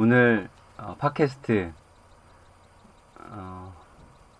[0.00, 1.72] 오늘 어, 팟캐스트
[3.32, 3.74] 어,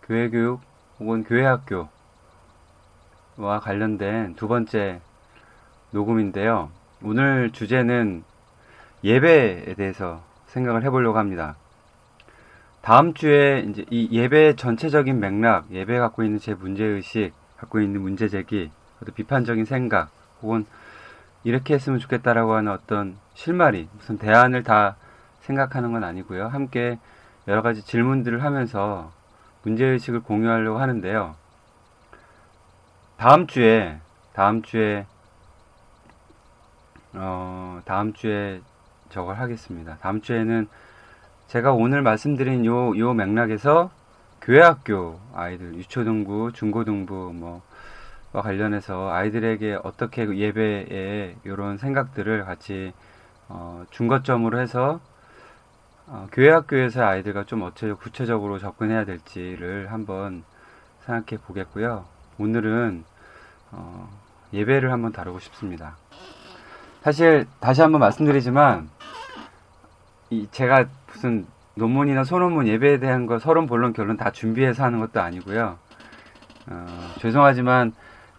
[0.05, 0.61] 교회 교육
[1.01, 1.89] 혹은 교회 학교와
[3.61, 5.01] 관련된 두 번째
[5.91, 6.71] 녹음인데요.
[7.03, 8.23] 오늘 주제는
[9.03, 11.57] 예배에 대해서 생각을 해보려고 합니다.
[12.81, 18.29] 다음 주에 이제 이 예배 전체적인 맥락, 예배 갖고 있는 제 문제의식, 갖고 있는 문제
[18.29, 18.71] 제기,
[19.03, 20.11] 어떤 비판적인 생각,
[20.41, 20.67] 혹은
[21.43, 24.95] 이렇게 했으면 좋겠다라고 하는 어떤 실마리, 무슨 대안을 다
[25.41, 26.49] 생각하는 건 아니고요.
[26.49, 26.99] 함께
[27.47, 29.11] 여러 가지 질문들을 하면서
[29.63, 31.35] 문제의식을 공유하려고 하는데요.
[33.17, 33.99] 다음 주에,
[34.33, 35.07] 다음 주에,
[37.15, 38.61] 어, 다음 주에
[39.09, 39.97] 저걸 하겠습니다.
[40.01, 40.69] 다음 주에는
[41.49, 43.91] 제가 오늘 말씀드린 요, 요 맥락에서
[44.43, 47.63] 교회학교 아이들, 유초등부, 중고등부, 뭐,
[48.33, 52.93] 와 관련해서 아이들에게 어떻게 예배에 이런 생각들을 같이
[53.49, 55.01] 어, 중거점으로 해서
[56.11, 60.43] 어, 교회 학교에서 아이들과 좀 어떻게 구체적으로 접근해야 될지를 한번
[61.05, 62.07] 생각해 보겠고요.
[62.39, 63.05] 오늘은
[63.73, 64.09] 어,
[64.53, 65.97] 예배를 한번 다루고 싶습니다.
[67.03, 68.89] 사실 다시 한번 말씀드리지만
[70.31, 75.21] 이 제가 무슨 논문이나 소논문 예배에 대한 거 서론 본론 결론 다 준비해서 하는 것도
[75.21, 75.79] 아니고요.
[76.69, 76.87] 어,
[77.21, 77.93] 죄송하지만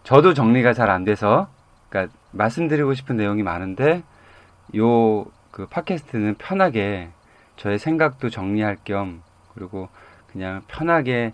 [0.04, 1.48] 저도 정리가 잘 안 돼서
[1.90, 4.04] 그러니까 말씀드리고 싶은 내용이 많은데
[4.76, 7.10] 요 그 팟캐스트는 편하게
[7.60, 9.22] 저의 생각도 정리할 겸
[9.54, 9.90] 그리고
[10.32, 11.34] 그냥 편하게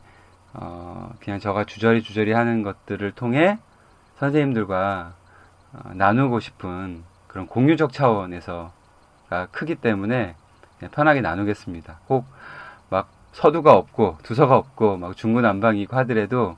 [0.53, 3.58] 어 그냥 저가 주저리 주저리 하는 것들을 통해
[4.18, 5.13] 선생님들과
[5.74, 10.36] 어 나누고 싶은 그런 공유적 차원에서가 크기 때문에
[10.91, 12.00] 편하게 나누겠습니다.
[12.08, 12.25] 꼭
[12.90, 16.57] 막 서두가 없고 두서가 없고 막 중구난방이고 하더라도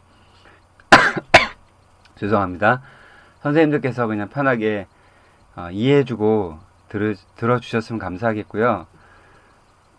[2.15, 2.81] 죄송합니다.
[3.41, 4.87] 선생님들께서 그냥 편하게
[5.55, 6.59] 어, 이해해주고
[7.35, 8.85] 들어주셨으면 감사하겠고요.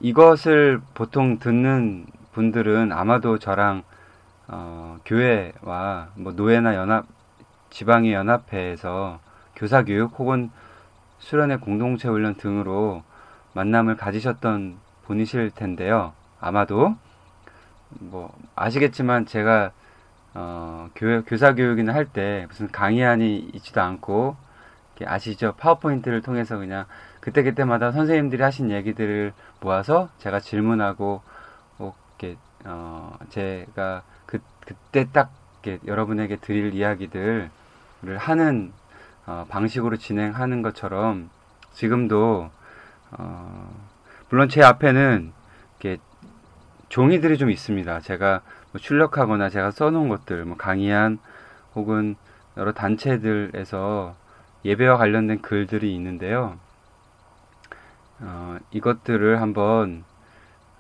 [0.01, 3.83] 이것을 보통 듣는 분들은 아마도 저랑
[4.47, 7.07] 어, 교회와 뭐 노예나 연합
[7.71, 9.21] 지방의 연합회에서
[9.57, 10.51] 교사 교육 혹은
[11.19, 13.03] 수련회 공동체 훈련 등으로
[13.55, 16.13] 만남을 가지셨던 분이실 텐데요.
[16.41, 16.95] 아마도
[17.91, 19.73] 뭐 아시겠지만 제가
[20.35, 24.37] 어, 교, 교사 교육이나 할 때 무슨 강의안이 있지도 않고
[25.05, 25.55] 아시죠?
[25.59, 26.87] 파워포인트를 통해서 그냥
[27.29, 31.23] 그때그때마다 선생님들이 하신 얘기들을 모아서 제가 질문하고
[31.77, 35.31] 뭐 이렇게 어, 제가 그 그때 딱
[35.63, 37.51] 이렇게 여러분에게 드릴 이야기들을
[38.17, 38.73] 하는
[39.27, 41.31] 어, 방식으로 진행하는 것처럼
[41.73, 42.51] 지금도
[43.13, 43.71] 어,
[44.31, 45.33] 물론 제 앞에는
[45.81, 46.01] 이렇게
[46.89, 48.01] 종이들이 좀 있습니다.
[48.01, 48.41] 제가
[48.73, 51.19] 뭐 출력하거나 제가 써놓은 것들, 뭐 강의안
[51.75, 52.17] 혹은
[52.57, 54.15] 여러 단체들에서
[54.65, 56.59] 예배와 관련된 글들이 있는데요.
[58.21, 60.05] 어, 이것들을 한번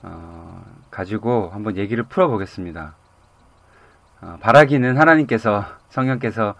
[0.02, 2.94] 어, 가지고 한번 얘기를 풀어보겠습니다.
[4.20, 6.54] 어, 바라기는 하나님께서 성령께서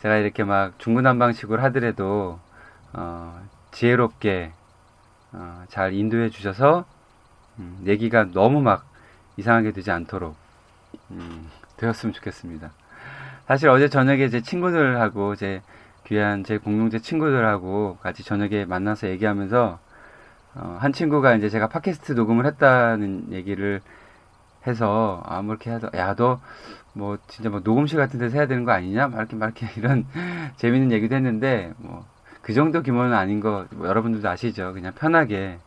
[0.00, 2.38] 제가 이렇게 막 중구난방식으로 하더라도
[2.92, 4.52] 어, 지혜롭게
[5.32, 6.84] 어, 잘 인도해 주셔서
[7.58, 8.86] 음, 얘기가 너무 막
[9.36, 10.36] 이상하게 되지 않도록
[11.10, 12.70] 음, 되었으면 좋겠습니다.
[13.46, 15.62] 사실 어제 저녁에 제 친구들하고 제
[16.06, 19.78] 귀한 제 공동체 친구들하고 같이 저녁에 만나서 얘기하면서
[20.54, 23.80] 어, 한 친구가 이제 제가 팟캐스트 녹음을 했다는 얘기를
[24.66, 26.40] 해서 아뭐 이렇게 하다 야너
[26.94, 30.06] 뭐 진짜 뭐 녹음실 같은 데서 해야 되는 거 아니냐 막 이렇게 막 이렇게 이런
[30.56, 32.04] 재밌는 얘기도 했는데 뭐
[32.42, 35.58] 그 정도 규모는 아닌 거 뭐 여러분들도 아시죠 그냥 편하게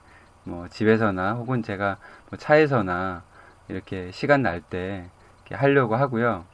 [0.43, 1.97] 뭐 집에서나 혹은 제가
[2.29, 3.23] 뭐 차에서나
[3.69, 5.09] 이렇게 시간 날때
[5.51, 6.45] 하려고 하고요.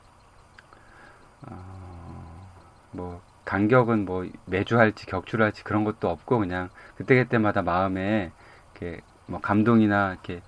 [1.47, 2.47] 어,
[2.91, 8.31] 뭐 간격은 뭐 매주 할지 격주를 할지 그런 것도 없고 그냥 그때그때마다 마음에
[8.71, 10.41] 이렇게 뭐 감동이나 이렇게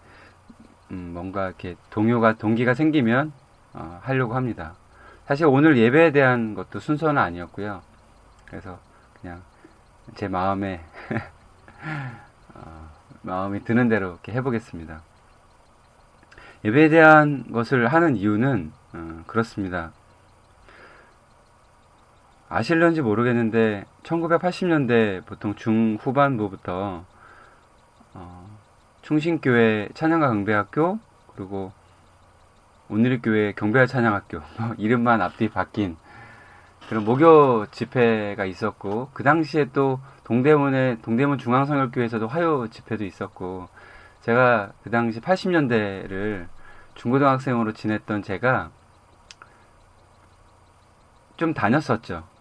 [0.89, 3.33] 음 뭔가 이렇게 동요가 동기가 생기면
[3.73, 4.75] 어, 하려고 합니다.
[5.25, 7.81] 사실 오늘 예배에 대한 것도 순서는 아니었고요.
[8.45, 8.79] 그래서
[9.19, 9.41] 그냥
[10.15, 10.79] 제 마음에
[12.55, 12.89] 어,
[13.21, 15.01] 마음이 드는 대로 이렇게 해보겠습니다.
[16.63, 19.91] 예배에 대한 것을 하는 이유는 어, 그렇습니다.
[22.53, 27.03] 아실런지 모르겠는데 1980년대 보통 중후반부부터
[28.13, 28.59] 어,
[29.01, 30.99] 충신교회 찬양가 경배학교
[31.35, 31.71] 그리고
[32.89, 35.97] 오늘의 교회 경배와 찬양학교 뭐 이름만 앞뒤 바뀐
[36.89, 43.67] 그런 목요 집회가 있었고 그 당시에 또 동대문에 동대문 중앙성결교회에서도 화요 집회도 있었고
[44.21, 46.45] 제가 그 당시 80년대를
[46.93, 48.69] 중고등학생으로 지냈던 제가
[51.35, 52.31] 좀 다녔었죠.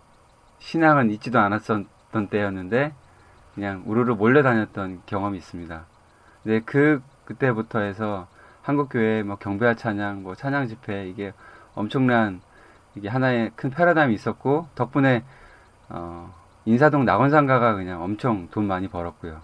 [0.62, 2.92] 신앙은 있지도 않았었던 때였는데
[3.54, 5.84] 그냥 우르르 몰려 다녔던 경험이 있습니다.
[6.42, 8.26] 근데 그 그때부터 해서
[8.62, 11.32] 한국 교회 뭐 경배와 찬양, 뭐 찬양 집회 이게
[11.74, 12.40] 엄청난
[12.94, 15.24] 이게 하나의 큰 패러다임이 있었고 덕분에
[15.88, 16.32] 어,
[16.64, 19.40] 인사동 낙원상가가 그냥 엄청 돈 많이 벌었고요.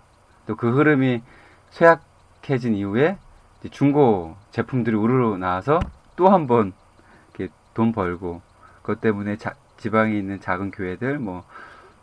[0.46, 1.22] 또 그 흐름이
[1.70, 3.18] 쇠약해진 이후에
[3.70, 5.80] 중고 제품들이 우르르 나와서
[6.16, 6.72] 또 한 번
[7.78, 8.42] 돈 벌고
[8.82, 11.44] 그것 때문에 자, 지방에 있는 작은 교회들 뭐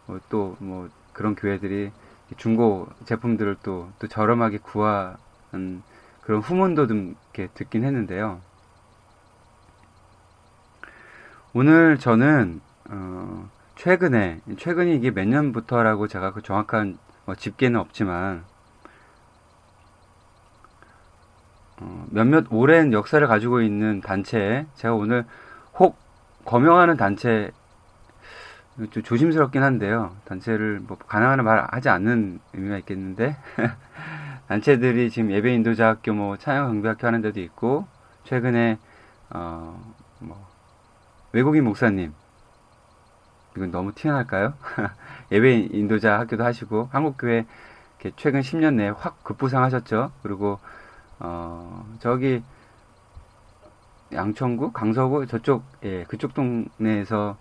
[0.07, 1.91] 또뭐 뭐, 뭐 그런 교회들이
[2.37, 5.83] 중고 제품들을 또, 또 저렴하게 구하는
[6.21, 8.41] 그런 후문도 좀 이렇게 듣긴 했는데요.
[11.53, 18.43] 오늘 저는 어, 최근에 최근이 이게 몇 년부터라고 제가 그 정확한 뭐 집계는 없지만
[21.77, 25.25] 어, 몇몇 오랜 역사를 가지고 있는 단체 제가 오늘
[25.75, 25.97] 혹
[26.43, 27.51] 거명하는 단체
[28.91, 30.15] 좀 조심스럽긴 한데요.
[30.25, 33.37] 단체를 뭐 가능한 말 하지 않는 의미가 있겠는데
[34.47, 37.87] 단체들이 지금 예배 인도자 학교 뭐 찬양 강배학교 하는 데도 있고
[38.25, 38.77] 최근에
[39.31, 40.47] 어 뭐
[41.31, 42.13] 외국인 목사님
[43.55, 44.53] 이건 너무 튀어날까요?
[45.31, 47.45] 예배 인도자 학교도 하시고 한국 교회
[48.17, 50.11] 최근 10년 내에 확 급부상하셨죠.
[50.21, 50.59] 그리고
[51.19, 52.43] 어 저기
[54.13, 57.37] 양천구, 강서구 저쪽 예 그쪽 동네에서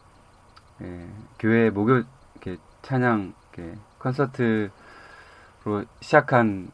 [0.83, 2.05] 예, 교회 목요
[2.35, 4.71] 이렇게 찬양 이렇게 콘서트로
[6.01, 6.69] 시작한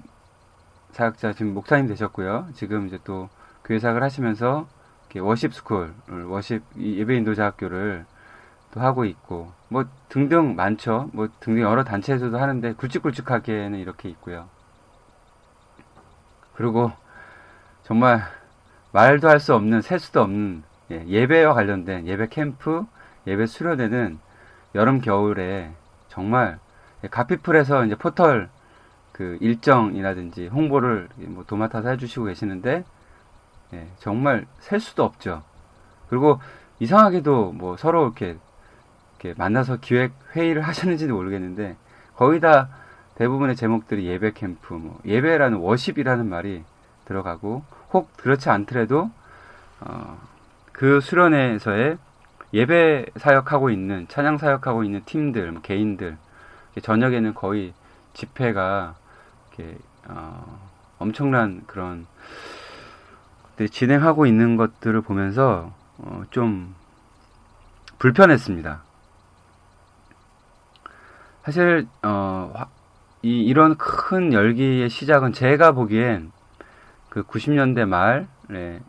[0.93, 2.49] 사역자 지금 목사님 되셨고요.
[2.55, 3.29] 지금 이제 또
[3.65, 4.67] 교회 사역을 하시면서
[5.15, 5.93] worship school,
[6.29, 8.07] worship 예배 인도자 학교를
[8.73, 11.11] 또 하고 있고 뭐 등등 많죠.
[11.13, 14.49] 뭐 등등 여러 단체에서도 하는데 굵직굵직하게는 이렇게 있고요.
[16.55, 16.93] 그리고
[17.83, 18.23] 정말
[18.93, 22.85] 말도 할 수 없는 셀 수도 없는 예, 예배와 관련된 예배 캠프,
[23.27, 24.19] 예배 수련회는
[24.75, 25.73] 여름 겨울에
[26.09, 26.59] 정말
[27.11, 28.49] 가피풀에서 이제 포털
[29.13, 32.85] 그 일정이라든지 홍보를 뭐 도맡아서 해주시고 계시는데
[33.73, 35.43] 예, 정말 셀 수도 없죠.
[36.09, 36.41] 그리고
[36.81, 38.37] 이상하게도 뭐 서로 이렇게,
[39.19, 41.77] 이렇게 만나서 기획 회의를 하셨는지도 모르겠는데
[42.17, 42.69] 거의 다
[43.17, 46.65] 대부분의 제목들이 예배 캠프, 뭐 예배라는 워십이라는 말이
[47.05, 49.11] 들어가고 혹 그렇지 않더라도
[49.81, 50.19] 어,
[50.73, 51.99] 그 수련회에서의
[52.53, 56.17] 예배 사역하고 있는 찬양 사역하고 있는 팀들, 뭐 개인들
[56.83, 57.73] 저녁에는 거의
[58.13, 58.97] 집회가
[59.49, 62.07] 이렇게 어, 엄청난 그런
[63.71, 66.75] 진행하고 있는 것들을 보면서 어, 좀
[67.99, 68.83] 불편했습니다.
[71.43, 72.53] 사실 어,
[73.23, 76.33] 이, 이런 큰 열기의 시작은 제가 보기엔
[77.11, 78.81] 그 90년대 말에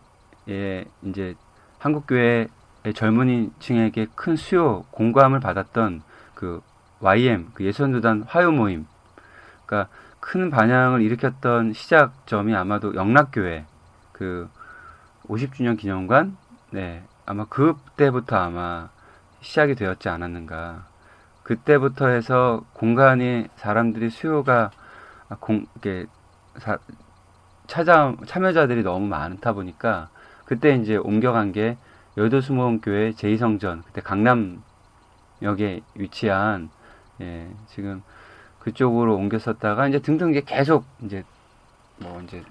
[0.48, 1.36] 예, 이제
[1.80, 2.48] 한국교회
[2.94, 6.02] 젊은이층에게 큰 수요 공감을 받았던
[6.34, 6.62] 그
[7.00, 8.88] YM 그 예선도단 화요 모임.
[9.66, 13.66] 그러니까 큰 반향을 일으켰던 시작점이 아마도 영락교회
[14.12, 14.50] 그
[15.28, 16.38] 50주년 기념관?
[16.72, 18.90] 네 아마 그때부터 아마
[19.42, 20.86] 시작이 되었지 않았는가.
[21.44, 24.72] 그때부터 해서 공간이 사람들이 수요가
[25.40, 26.06] 공 이게
[26.58, 26.78] 사,
[27.68, 30.10] 찾아 참여자들이 너무 많다 보니까
[30.46, 31.78] 그때 이제 옮겨간 게
[32.18, 36.70] 여도수목원교회 제2성전 그때 강남역에 위치한
[37.22, 38.04] 예, 지금
[38.60, 41.24] 그쪽으로 옮겼었다가 이제 등등 이제 계속 이제
[42.00, 42.44] 뭐 이제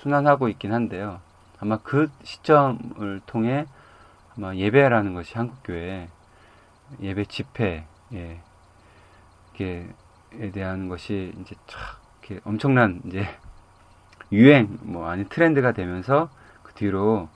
[0.00, 1.20] 순환하고 있긴 한데요.
[1.58, 3.66] 아마 그 시점을 통해
[4.36, 6.08] 아마 예배라는 것이 한국 교회
[7.00, 8.40] 예배 집회 예,
[9.58, 11.78] 에 대한 것이 이제 촥
[12.20, 13.26] 이렇게 엄청난 이제
[14.32, 16.28] 유행 뭐 아니 트렌드가 되면서
[16.62, 17.28] 그 뒤로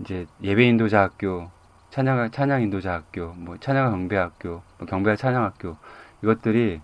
[0.00, 1.50] 이제 예배 인도자 학교,
[1.90, 5.76] 찬양 찬양 인도자 학교, 뭐 찬양 경배 학교, 뭐 경배 찬양 학교
[6.22, 6.80] 이것들이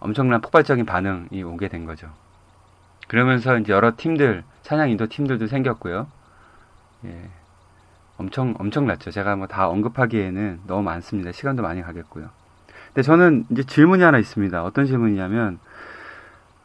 [0.00, 2.10] 엄청난 폭발적인 반응이 오게 된 거죠.
[3.08, 6.06] 그러면서 이제 여러 팀들, 찬양 인도 팀들도 생겼고요.
[7.04, 7.30] 예.
[8.18, 9.10] 엄청 엄청났죠.
[9.10, 11.32] 제가 뭐 다 언급하기에는 너무 많습니다.
[11.32, 12.30] 시간도 많이 가겠고요.
[12.88, 14.62] 근데 저는 이제 질문이 하나 있습니다.
[14.64, 15.58] 어떤 질문이냐면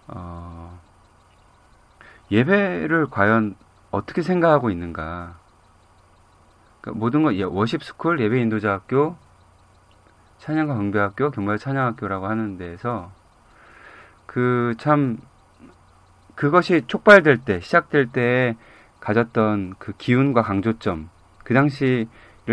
[0.07, 0.79] 어,
[2.31, 3.55] 예배를 과연
[3.91, 5.36] 어떻게 생각하고 있는가?
[6.87, 9.15] 그러니까 모든 거 예, worship school 예배 인도자 학교
[10.39, 13.11] 찬양과 경배학교 경배 찬양학교라고 하는 데에서
[14.25, 15.17] 그 참
[16.35, 18.55] 그것이 촉발될 때 시작될 때
[18.99, 21.09] 가졌던 그 기운과 강조점
[21.43, 22.07] 그 당시를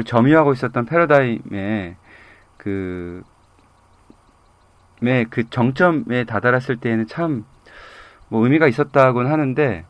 [0.07, 1.97] 점유하고 있었던 패러다임의
[2.57, 3.23] 그,
[5.31, 7.45] 그 정점에 다다랐을 때에는 참
[8.29, 9.85] 뭐 의미가 있었다고는 하는데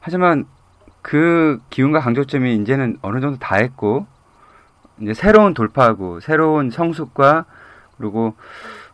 [0.00, 0.46] 하지만
[1.02, 4.06] 그 기운과 강조점이 이제는 어느 정도 다 했고
[5.00, 7.44] 이제 새로운 돌파하고 새로운 성숙과
[7.96, 8.34] 그리고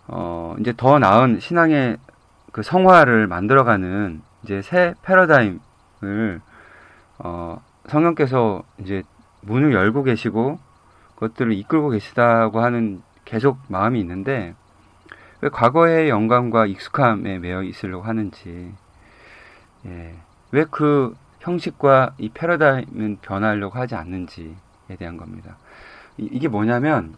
[0.06, 1.96] 어 이제 더 나은 신앙의
[2.52, 6.40] 그 성화를 만들어가는 이제 새 패러다임을
[7.18, 9.02] 어 성령께서 이제
[9.40, 10.58] 문을 열고 계시고
[11.14, 14.54] 그것들을 이끌고 계시다고 하는 계속 마음이 있는데
[15.40, 18.74] 왜 과거의 영감과 익숙함에 매여 있으려고 하는지
[19.86, 20.14] 예.
[20.52, 24.54] 왜 그 형식과 이 패러다임은 변하려고 하지 않는지에
[24.98, 25.56] 대한 겁니다.
[26.16, 27.14] 이, 게 뭐냐면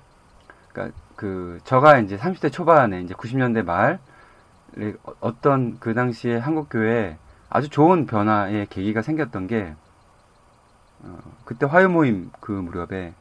[0.73, 3.99] 그러니까 그 저가 이제 30대 초반에 이제 90년대 말
[5.21, 7.17] 어떤 그 당시에 한국 교회에
[7.49, 9.75] 아주 좋은 변화의 계기가 생겼던 게
[11.01, 13.15] 어, 그때 화요 모임 그 무렵에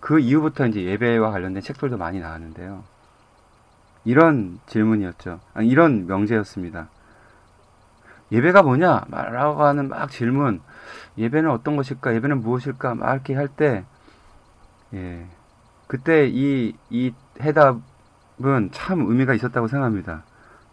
[0.00, 2.84] 그 이후부터 이제 예배와 관련된 책들도 많이 나왔는데요.
[4.04, 5.40] 이런 질문이었죠.
[5.54, 6.88] 아니, 이런 명제였습니다.
[8.34, 9.04] 예배가 뭐냐?
[9.10, 10.60] 라고 하는 막 질문.
[11.16, 12.14] 예배는 어떤 것일까?
[12.14, 12.96] 예배는 무엇일까?
[12.96, 13.84] 막 이렇게 할 때,
[14.92, 15.26] 예.
[15.86, 20.24] 그때 이, 이 해답은 참 의미가 있었다고 생각합니다.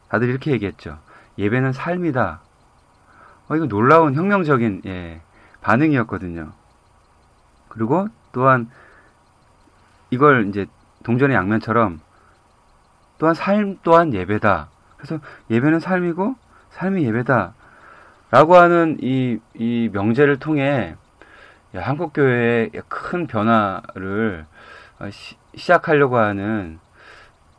[0.09, 0.97] 다들 이렇게 얘기했죠.
[1.37, 2.41] 예배는 삶이다.
[3.47, 5.21] 어, 이거 놀라운 혁명적인, 예.
[5.61, 6.53] 반응이었거든요.
[7.69, 8.69] 그리고 또한
[10.09, 10.65] 이걸 이제
[11.03, 11.99] 동전의 양면처럼
[13.19, 14.69] 또한 삶 또한 예배다.
[14.97, 15.19] 그래서
[15.51, 16.35] 예배는 삶이고
[16.71, 17.53] 삶이 예배다.
[18.31, 20.95] 라고 하는 이, 이 명제를 통해
[21.73, 24.45] 한국 교회의 큰 변화를
[24.99, 25.35] 어, 시,
[25.65, 26.79] 작하려고 하는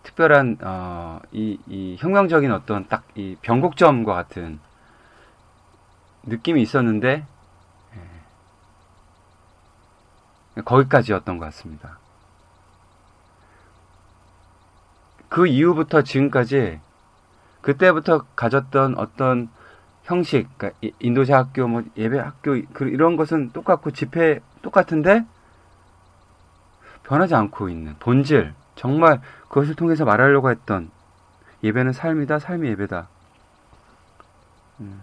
[0.03, 4.59] 특별한, 어, 이, 이 혁명적인 어떤 딱 이 변곡점과 같은
[6.25, 7.27] 느낌이 있었는데,
[10.65, 11.99] 거기까지였던 것 같습니다.
[15.29, 16.81] 그 이후부터 지금까지
[17.63, 19.49] 그때부터 가졌던 어떤
[20.03, 25.25] 형식, 그러니까 인도자 학교, 뭐 예배 학교 그 이런 것은 똑같고 집회 똑같은데
[27.05, 30.91] 변하지 않고 있는 본질, 정말 그것을 통해서 말하려고 했던
[31.63, 33.09] 예배는 삶이다, 삶이 예배다.
[34.81, 35.01] 음.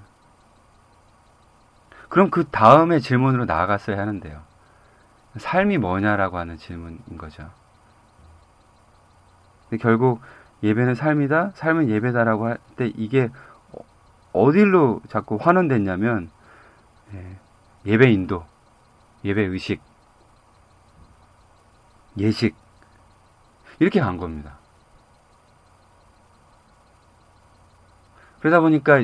[2.10, 4.42] 그럼 그 다음에 질문으로 나아갔어야 하는데요.
[5.38, 7.50] 삶이 뭐냐라고 하는 질문인 거죠.
[9.70, 10.22] 근데 결국
[10.64, 13.30] 예배는 삶이다, 삶은 예배다라고 할 때 이게
[14.32, 16.30] 어디로 자꾸 환원됐냐면
[17.14, 17.38] 예,
[17.86, 18.46] 예배 인도,
[19.26, 19.82] 예배 의식,
[22.18, 22.56] 예식
[23.80, 24.58] 이렇게 간 겁니다.
[28.40, 29.04] 그러다 보니까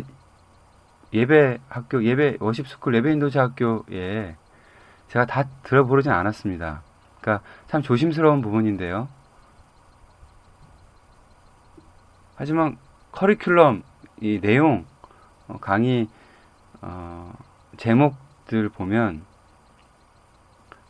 [1.13, 4.35] 예배 학교, 예배 worship school, 예배 인도자 학교에
[5.09, 6.81] 제가 다 들어보진 않았습니다.
[7.19, 9.07] 그러니까 참 조심스러운 부분인데요.
[12.35, 12.77] 하지만
[13.11, 13.81] 커리큘럼
[14.21, 14.85] 이 내용
[15.47, 16.07] 어, 강의
[16.81, 17.33] 어,
[17.77, 19.21] 제목들 보면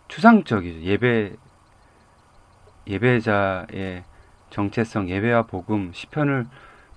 [0.07, 0.81] 추상적이죠.
[0.81, 1.35] 예배
[2.87, 4.03] 예배자의
[4.51, 6.45] 정체성, 예배와 복음, 시편을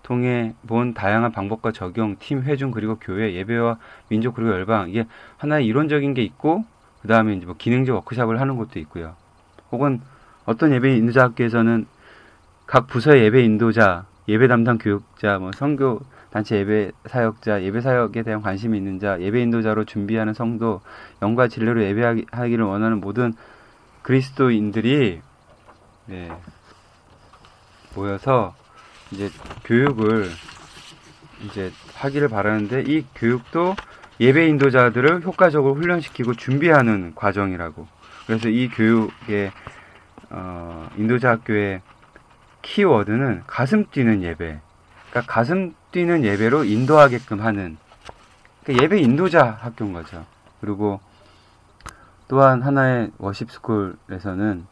[0.03, 3.79] 통해 본 다양한 방법과 적용, 팀 회중 그리고 교회, 예배와
[4.09, 5.07] 민족 그리고 열방 이게
[5.39, 6.65] 하나의 이론적인 게 있고
[7.01, 9.17] 그 다음에 이제 뭐 기능적 워크샵을 하는 것도 있고요.
[9.73, 10.01] 혹은
[10.45, 11.87] 어떤 예배 인도자 학교에서는
[12.67, 18.43] 각 부서의 예배 인도자, 예배 담당 교육자, 뭐 선교 단체 예배 사역자, 예배 사역에 대한
[18.43, 20.83] 관심이 있는 자, 예배 인도자로 준비하는 성도,
[21.23, 23.33] 영과 진리로 예배하기를 원하는 모든
[24.03, 25.23] 그리스도인들이
[26.07, 26.29] 네,
[27.95, 28.55] 모여서
[29.11, 29.31] 이제
[29.65, 30.29] 교육을
[31.45, 33.75] 이제 하기를 바라는데 이 교육도
[34.21, 37.87] 예배 인도자들을 효과적으로 훈련시키고 준비하는 과정이라고.
[38.27, 39.53] 그래서 이 교육의
[40.31, 41.81] 어, 인도자 학교의
[42.69, 44.61] 키워드는 가슴 뛰는 예배.
[45.11, 47.79] 그러니까 가슴 뛰는 예배로 인도하게끔 하는
[48.63, 50.25] 그러니까 예배 인도자 학교인 거죠.
[50.61, 51.01] 그리고
[52.29, 54.67] 또한 하나의 워십 스쿨에서는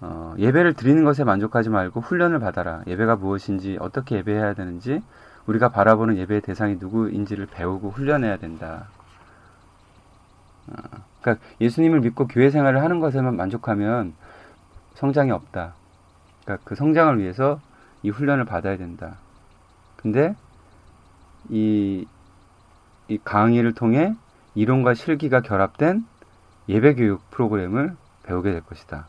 [0.00, 2.82] 어, 예배를 드리는 것에 만족하지 말고 훈련을 받아라.
[2.86, 5.02] 예배가 무엇인지 어떻게 예배해야 되는지
[5.46, 8.86] 우리가 바라보는 예배의 대상이 누구인지를 배우고 훈련해야 된다.
[10.68, 10.82] 어,
[11.20, 14.14] 그러니까 예수님을 믿고 교회 생활을 하는 것에만 만족하면
[14.94, 15.74] 성장이 없다.
[16.44, 17.60] 그러니까 그 성장을 위해서
[18.02, 19.16] 이 훈련을 받아야 된다.
[19.96, 20.34] 근데
[21.48, 22.06] 이,
[23.08, 24.14] 이 강의를 통해
[24.54, 26.04] 이론과 실기가 결합된
[26.68, 29.06] 예배 교육 프로그램을 배우게 될 것이다.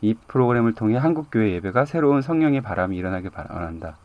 [0.00, 3.96] 이 프로그램을 통해 한국교회 예배가 새로운 성령의 바람이 일어나길 바란다.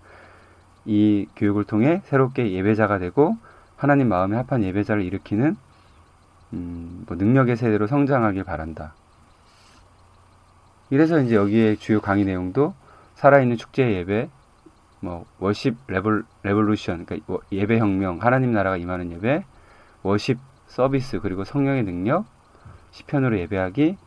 [0.86, 3.38] 이 교육을 통해 새롭게 예배자가 되고
[3.78, 5.56] 하나님 마음에 합한 예배자를 일으키는
[6.54, 8.94] 음, 뭐 능력의 세대로 성장하길 바란다.
[10.96, 12.74] 이래서 이제 여기에 주요 강의 내용도
[13.16, 14.30] 살아있는 축제 예배,
[15.02, 19.44] 뭐 worship revol revolution, 그러니까 뭐 예배 혁명, 하나님 나라가 임하는 예배,
[20.04, 22.26] worship service 그리고 성령의 능력,
[22.92, 23.98] 시편으로 예배하기,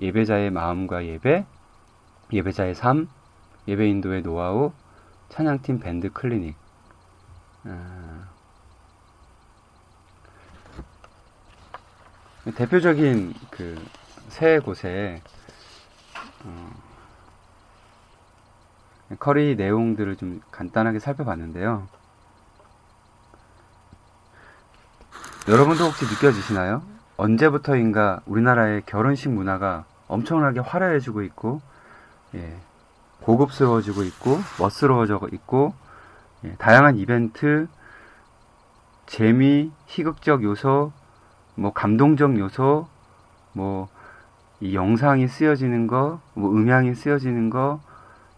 [0.00, 1.46] 예배자의 마음과 예배,
[2.32, 3.08] 예배자의 삶,
[3.66, 4.70] 예배 인도의 노하우,
[5.30, 6.54] 찬양팀 밴드 클리닉.
[7.64, 8.28] 아...
[12.54, 15.22] 대표적인 그 세 곳에
[16.44, 16.70] 어,
[19.18, 21.86] 커리 내용들을 좀 간단하게 살펴봤는데요.
[25.48, 26.82] 여러분도 혹시 느껴지시나요?
[27.16, 31.60] 언제부터인가 우리나라의 결혼식 문화가 엄청나게 화려해지고 있고,
[32.34, 32.56] 예,
[33.20, 35.74] 고급스러워지고 있고, 멋스러워져 있고,
[36.44, 37.68] 예, 다양한 이벤트,
[39.06, 40.92] 재미, 희극적 요소,
[41.56, 42.88] 뭐 감동적 요소,
[43.52, 43.88] 뭐
[44.60, 47.80] 이 영상이 쓰여지는 거, 뭐 음향이 쓰여지는 거,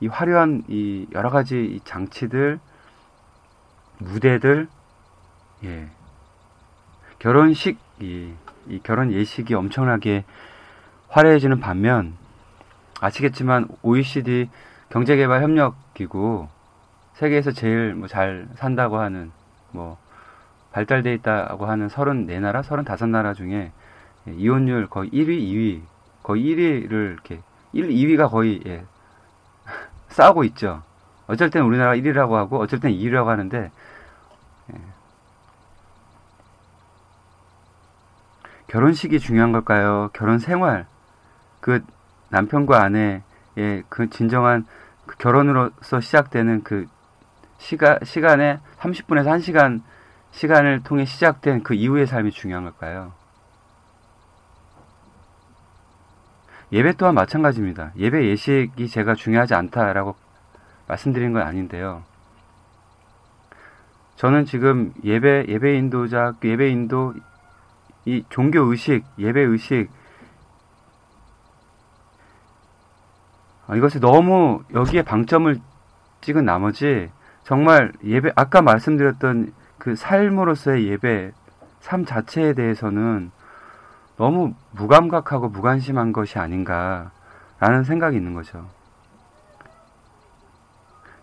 [0.00, 2.58] 이 화려한 이 여러 가지 이 장치들,
[3.98, 4.68] 무대들,
[5.64, 5.88] 예.
[7.18, 8.32] 결혼식, 이,
[8.68, 10.24] 이 결혼 예식이 엄청나게
[11.08, 12.14] 화려해지는 반면,
[13.00, 14.48] 아시겠지만 OECD
[14.90, 16.48] 경제개발 협력기구
[17.14, 19.32] 세계에서 제일 뭐 잘 산다고 하는
[19.72, 19.96] 뭐
[20.72, 23.72] 발달돼 있다고 하는 34나라, 35나라 중에
[24.26, 25.80] 이혼율 거의 1위, 2위,
[26.26, 27.40] 거의 1위를 이렇게
[27.72, 28.84] 1, 2위가 거의 예,
[30.10, 30.82] 싸우고 있죠.
[31.28, 33.70] 어쩔 땐 우리나라가 1위라고 하고 어쩔 땐 2위라고 하는데
[34.72, 34.80] 예.
[38.66, 40.10] 결혼식이 중요한 걸까요?
[40.14, 40.86] 결혼 생활
[41.60, 41.84] 그
[42.30, 44.66] 남편과 아내의 그 진정한
[45.06, 46.88] 그 결혼으로서 시작되는 그
[47.58, 49.82] 시가, 시간에 30분에서 1시간
[50.32, 53.12] 시간을 통해 시작된 그 이후의 삶이 중요한 걸까요?
[56.72, 57.92] 예배 또한 마찬가지입니다.
[57.96, 60.16] 예배 예식이 제가 중요하지 않다라고
[60.88, 62.02] 말씀드린 건 아닌데요.
[64.16, 67.14] 저는 지금 예배, 예배 인도자, 예배 인도,
[68.04, 69.90] 이 종교 의식, 예배 의식,
[73.66, 75.60] 아, 이것이 너무 여기에 방점을
[76.20, 77.10] 찍은 나머지
[77.42, 81.32] 정말 예배, 아까 말씀드렸던 그 삶으로서의 예배,
[81.80, 83.30] 삶 자체에 대해서는
[84.16, 88.66] 너무 무감각하고 무관심한 것이 아닌가라는 생각이 있는 거죠.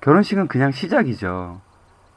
[0.01, 1.61] 결혼식은 그냥 시작이죠.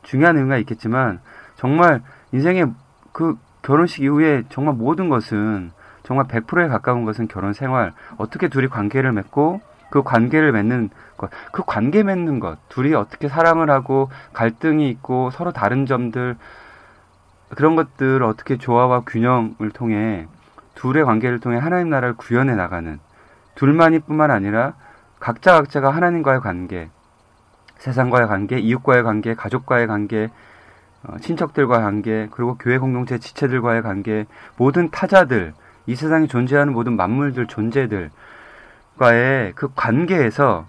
[0.03, 1.21] 중요한 의미가 있겠지만
[1.57, 2.73] 정말 인생의
[3.13, 9.13] 그 결혼식 이후에 정말 모든 것은 정말 100%에 가까운 것은 결혼 생활, 어떻게 둘이 관계를
[9.13, 9.61] 맺고
[9.91, 15.53] 그 관계를 맺는 것, 그 관계 맺는 것, 둘이 어떻게 사랑을 하고 갈등이 있고 서로
[15.53, 16.37] 다른 점들,
[17.51, 20.27] 그런 것들을 어떻게 조화와 균형을 통해
[20.77, 23.01] 둘의 관계를 통해 하나님 나라를 구현해 나가는
[23.57, 24.75] 둘만이 뿐만 아니라
[25.19, 26.91] 각자 각자가 하나님과의 관계,
[27.79, 30.31] 세상과의 관계, 이웃과의 관계, 가족과의 관계,
[31.05, 35.55] 어, 친척들과의 관계, 그리고 교회 공동체 지체들과의 관계, 모든 타자들,
[35.87, 38.11] 이 세상에 존재하는 모든 만물들, 존재들,
[38.99, 40.67] 과의 그 관계에서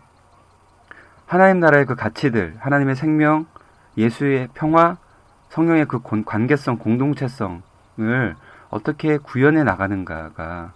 [1.25, 3.45] 하나님 나라의 그 가치들, 하나님의 생명,
[3.97, 4.97] 예수의 평화,
[5.49, 8.35] 성령의 그 관계성, 공동체성을
[8.69, 10.73] 어떻게 구현해 나가는가가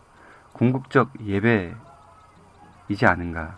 [0.54, 1.76] 궁극적 예배이지
[3.06, 3.56] 않은가.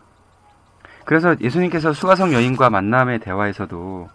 [1.05, 4.09] 그래서 예수님께서 수가성 여인과 만남의 대화에서도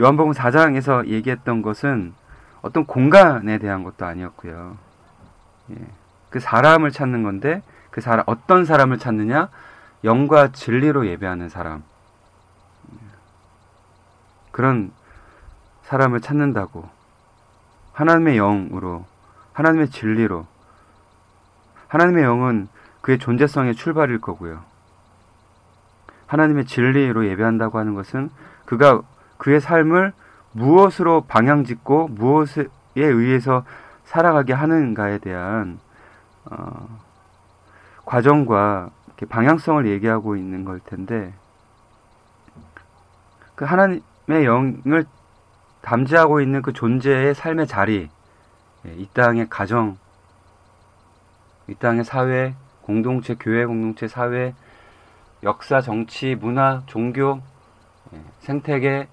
[0.00, 2.14] 요한복음 4장에서 얘기했던 것은
[2.62, 4.76] 어떤 공간에 대한 것도 아니었고요.
[5.72, 5.76] 예.
[6.30, 9.48] 그 사람을 찾는 건데 그 사람 어떤 사람을 찾느냐?
[10.04, 11.82] 영과 진리로 예배하는 사람.
[14.50, 14.92] 그런
[15.84, 16.88] 사람을 찾는다고
[17.92, 19.04] 하나님의 영으로
[19.52, 20.46] 하나님의 진리로
[21.88, 22.68] 하나님의 영은
[23.00, 24.62] 그의 존재성의 출발일 거고요.
[26.26, 28.30] 하나님의 진리로 예배한다고 하는 것은
[28.64, 29.02] 그가
[29.36, 30.12] 그의 삶을
[30.52, 33.64] 무엇으로 방향 짓고 무엇에 의해서
[34.04, 35.78] 살아가게 하는가에 대한
[36.44, 36.98] 어,
[38.04, 38.90] 과정과
[39.28, 41.32] 방향성을 얘기하고 있는 걸 텐데
[43.54, 45.04] 그 하나님의 영을
[45.82, 48.08] 담지하고 있는 그 존재의 삶의 자리, 예,
[48.84, 49.96] 이 땅의 가정,
[51.68, 54.54] 이 땅의 사회, 공동체, 교회 공동체, 사회,
[55.44, 57.40] 역사, 정치, 문화, 종교,
[58.12, 59.08] 예, 생태계,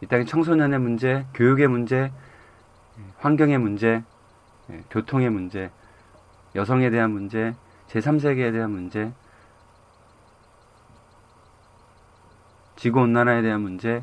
[0.00, 2.10] 이 땅의 청소년의 문제, 교육의 문제, 예,
[3.18, 4.02] 환경의 문제,
[4.70, 5.70] 예, 교통의 문제,
[6.54, 7.54] 여성에 대한 문제,
[7.88, 9.12] 제3세계에 대한 문제,
[12.76, 14.02] 지구온난화에 대한 문제,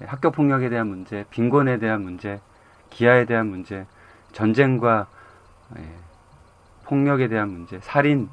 [0.00, 2.40] 학교 폭력에 대한 문제, 빈곤에 대한 문제,
[2.94, 3.86] 기아에 대한 문제,
[4.32, 5.08] 전쟁과
[5.78, 5.94] 예,
[6.84, 8.28] 폭력에 대한 문제, 살인,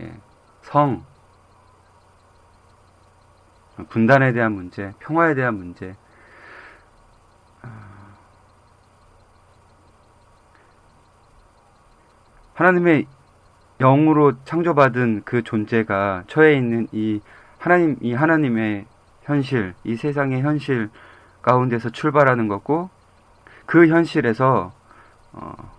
[0.00, 0.12] 예,
[0.60, 1.02] 성,
[3.88, 5.96] 분단에 대한 문제, 평화에 대한 문제,
[12.54, 13.06] 하나님의
[13.78, 17.20] 영으로 창조받은 그 존재가 처해 있는 이
[17.58, 18.86] 하나님, 이 하나님의
[19.22, 20.90] 현실, 이 세상의 현실
[21.42, 22.90] 가운데서 출발하는 거고,
[23.66, 24.72] 그 현실에서,
[25.32, 25.72] 어,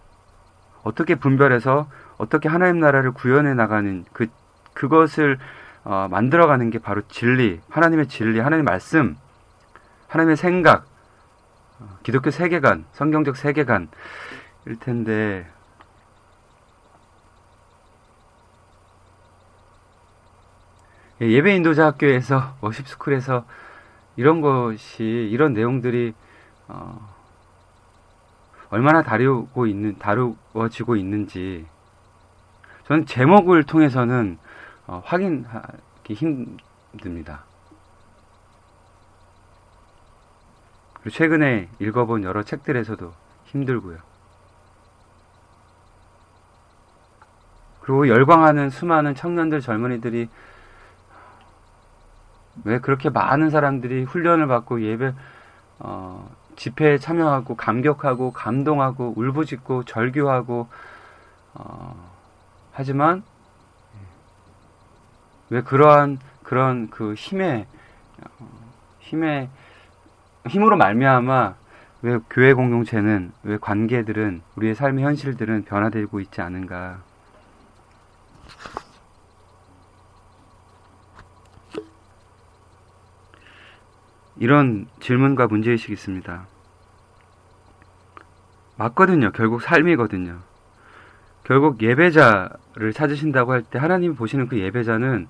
[0.84, 4.28] 어떻게 분별해서 어떻게 하나님 나라를 구현해 나가는 그,
[4.74, 5.38] 그것을
[5.84, 9.18] 어, 만들어가는 게 바로 진리, 하나님의 진리, 하나님의 말씀,
[10.08, 10.86] 하나님의 생각,
[11.80, 13.88] 어, 기독교 세계관, 성경적 세계관일
[14.80, 15.48] 텐데,
[21.22, 23.46] 예, 예배 인도자 학교에서 워십 스쿨에서
[24.18, 26.14] 이런 것이 이런 내용들이
[26.68, 27.15] 어,
[28.76, 31.66] 얼마나 다루고 있는 다루어지고 있는지
[32.88, 34.38] 저는 제목을 통해서는
[34.86, 37.46] 어, 확인하기 힘듭니다.
[40.96, 43.14] 그리고 최근에 읽어본 여러 책들에서도
[43.46, 43.98] 힘들고요.
[47.80, 50.28] 그리고 열광하는 수많은 청년들 젊은이들이
[52.66, 55.14] 왜 그렇게 많은 사람들이 훈련을 받고 예배
[55.80, 60.68] 어, 집회에 참여하고 감격하고 감동하고 울부짖고 절규하고
[61.54, 62.12] 어,
[62.72, 63.24] 하지만
[65.50, 67.66] 왜 그러한 그런 그 힘의
[68.40, 68.48] 어,
[69.00, 69.50] 힘의
[70.48, 71.56] 힘으로 말미암아
[72.02, 77.00] 왜 교회 공동체는 왜 관계들은 우리의 삶의 현실들은 변화되고 있지 않은가?
[84.38, 86.48] 이런 질문과 문제의식이 있습니다.
[88.78, 89.32] 맞거든요.
[89.32, 90.40] 결국 삶이거든요.
[91.44, 95.28] 결국 예배자를 찾으신다고 할 때 하나님이 보시는 그 예배자는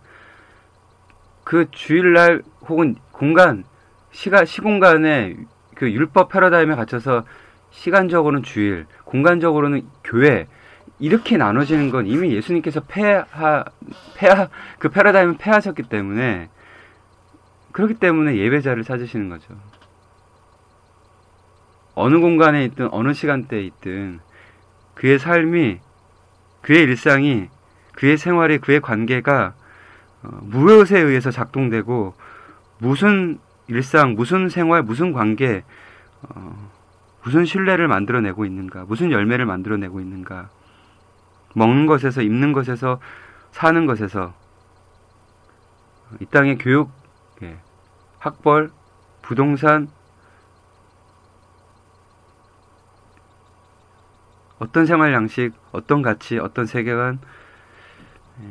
[1.43, 3.63] 그 주일날 혹은 공간,
[4.11, 5.37] 시간, 시공간의
[5.75, 7.23] 그 율법 패러다임에 갇혀서
[7.69, 10.47] 시간적으로는 주일, 공간적으로는 교회,
[10.97, 13.65] 이렇게 나눠지는 건 이미 예수님께서 폐하,
[14.15, 14.47] 폐하,
[14.79, 16.49] 그 패러다임을 폐하셨기 때문에
[17.75, 19.53] 그렇기 때문에 예배자를 찾으시는 거죠.
[21.93, 24.21] 어느 공간에 있든 어느 시간대에 있든
[24.93, 25.79] 그의 삶이
[26.61, 27.49] 그의 일상이
[27.91, 29.55] 그의 생활이 그의 관계가
[30.23, 32.13] 어, 무엇에 의해서 작동되고
[32.77, 35.65] 무슨 일상, 무슨 생활, 무슨 관계,
[36.29, 36.71] 어,
[37.25, 40.49] 무슨 신뢰를 만들어내고 있는가, 무슨 열매를 만들어내고 있는가,
[41.55, 42.99] 먹는 것에서, 입는 것에서,
[43.51, 44.33] 사는 것에서,
[46.19, 47.04] 이 땅의 교육, 예,
[48.25, 48.71] 학벌,
[49.21, 49.89] 부동산,
[54.59, 57.19] 어떤 생활 양식, 어떤 가치, 어떤 세계관,
[58.41, 58.47] 예.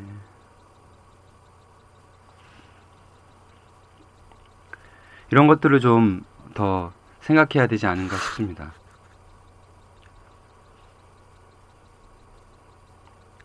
[5.31, 8.73] 이런 것들을 좀 더 생각해야 되지 않은가 싶습니다.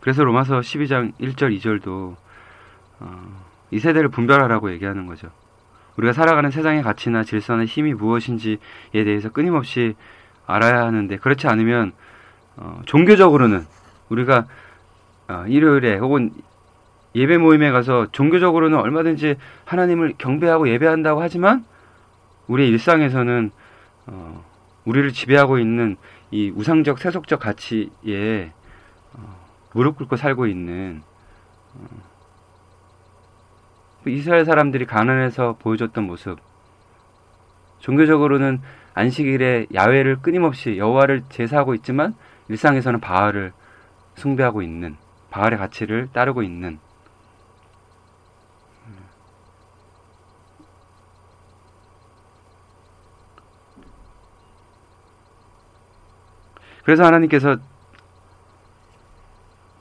[0.00, 2.16] 그래서 로마서 12장 1절, 2절도
[3.00, 5.30] 어, 이 세대를 분별하라고 얘기하는 거죠.
[5.96, 8.58] 우리가 살아가는 세상의 가치나 질서나 힘이 무엇인지에
[8.92, 9.94] 대해서 끊임없이
[10.46, 11.92] 알아야 하는데 그렇지 않으면
[12.56, 13.66] 어, 종교적으로는
[14.08, 14.46] 우리가
[15.28, 16.32] 어, 일요일에 혹은
[17.14, 21.64] 예배 모임에 가서 종교적으로는 얼마든지 하나님을 경배하고 예배한다고 하지만
[22.46, 23.50] 우리의 일상에서는
[24.06, 24.44] 어,
[24.84, 25.96] 우리를 지배하고 있는
[26.30, 28.52] 이 우상적 세속적 가치에
[29.14, 31.02] 어, 무릎 꿇고 살고 있는
[31.74, 31.86] 어,
[34.06, 36.38] 이스라엘 사람들이 가난해서 보여줬던 모습.
[37.80, 38.60] 종교적으로는
[38.94, 42.14] 안식일에 야외를 끊임없이 여호와를 제사하고 있지만
[42.48, 43.52] 일상에서는 바알을
[44.16, 44.96] 숭배하고 있는
[45.30, 46.78] 바알의 가치를 따르고 있는
[56.84, 57.56] 그래서 하나님께서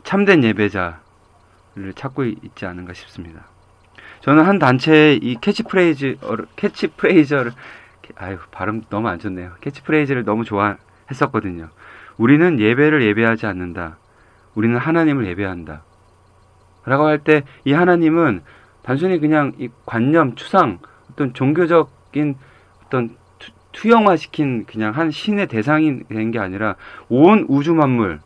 [0.04, 1.00] 참된 예배자를
[1.96, 3.49] 찾고 있지 않은가 싶습니다.
[4.30, 6.18] 저는 한 단체의 이 캐치프레이즈
[6.56, 7.52] 캐치프레이저를
[8.16, 9.54] 아유 발음 너무 안 좋네요.
[9.62, 11.70] 캐치프레이즈를 너무 좋아했었거든요.
[12.16, 13.98] 우리는 예배를 예배하지 않는다.
[14.54, 15.82] 우리는 하나님을 예배한다.
[16.86, 18.44] 라고 할 때 이 하나님은
[18.84, 20.78] 단순히 그냥 이 관념, 추상,
[21.10, 22.36] 어떤 종교적인
[22.86, 23.16] 어떤
[23.72, 26.76] 투영화시킨 그냥 한 신의 대상이 된 게 아니라
[27.08, 28.20] 온 우주 만물,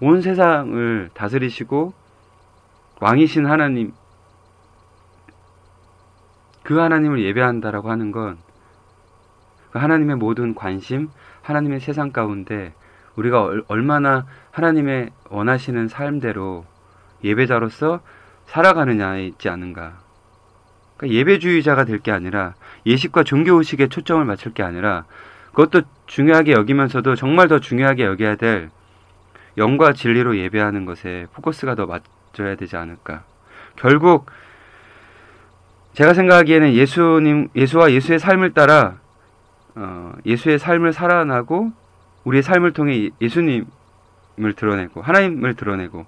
[0.00, 1.92] 온 세상을 다스리시고
[3.00, 3.92] 왕이신 하나님,
[6.64, 8.38] 그 하나님을 예배한다라고 하는 건그
[9.72, 11.10] 하나님의 모든 관심,
[11.42, 12.72] 하나님의 세상 가운데
[13.16, 16.64] 우리가 얼마나 하나님의 원하시는 삶대로
[17.22, 18.00] 예배자로서
[18.46, 20.00] 살아가느냐에 있지 않은가.
[20.96, 22.54] 그러니까 예배주의자가 될 게 아니라
[22.86, 25.04] 예식과 종교 의식에 초점을 맞출 게 아니라
[25.52, 28.70] 그것도 중요하게 여기면서도 정말 더 중요하게 여겨야 될
[29.56, 33.22] 영과 진리로 예배하는 것에 포커스가 더 맞춰야 되지 않을까.
[33.76, 34.26] 결국
[35.94, 38.96] 제가 생각하기에는 예수님, 예수와 예수의 삶을 따라
[39.76, 41.72] 어, 예수의 삶을 살아나고
[42.24, 43.66] 우리의 삶을 통해 예수님을
[44.56, 46.04] 드러내고 하나님을 드러내고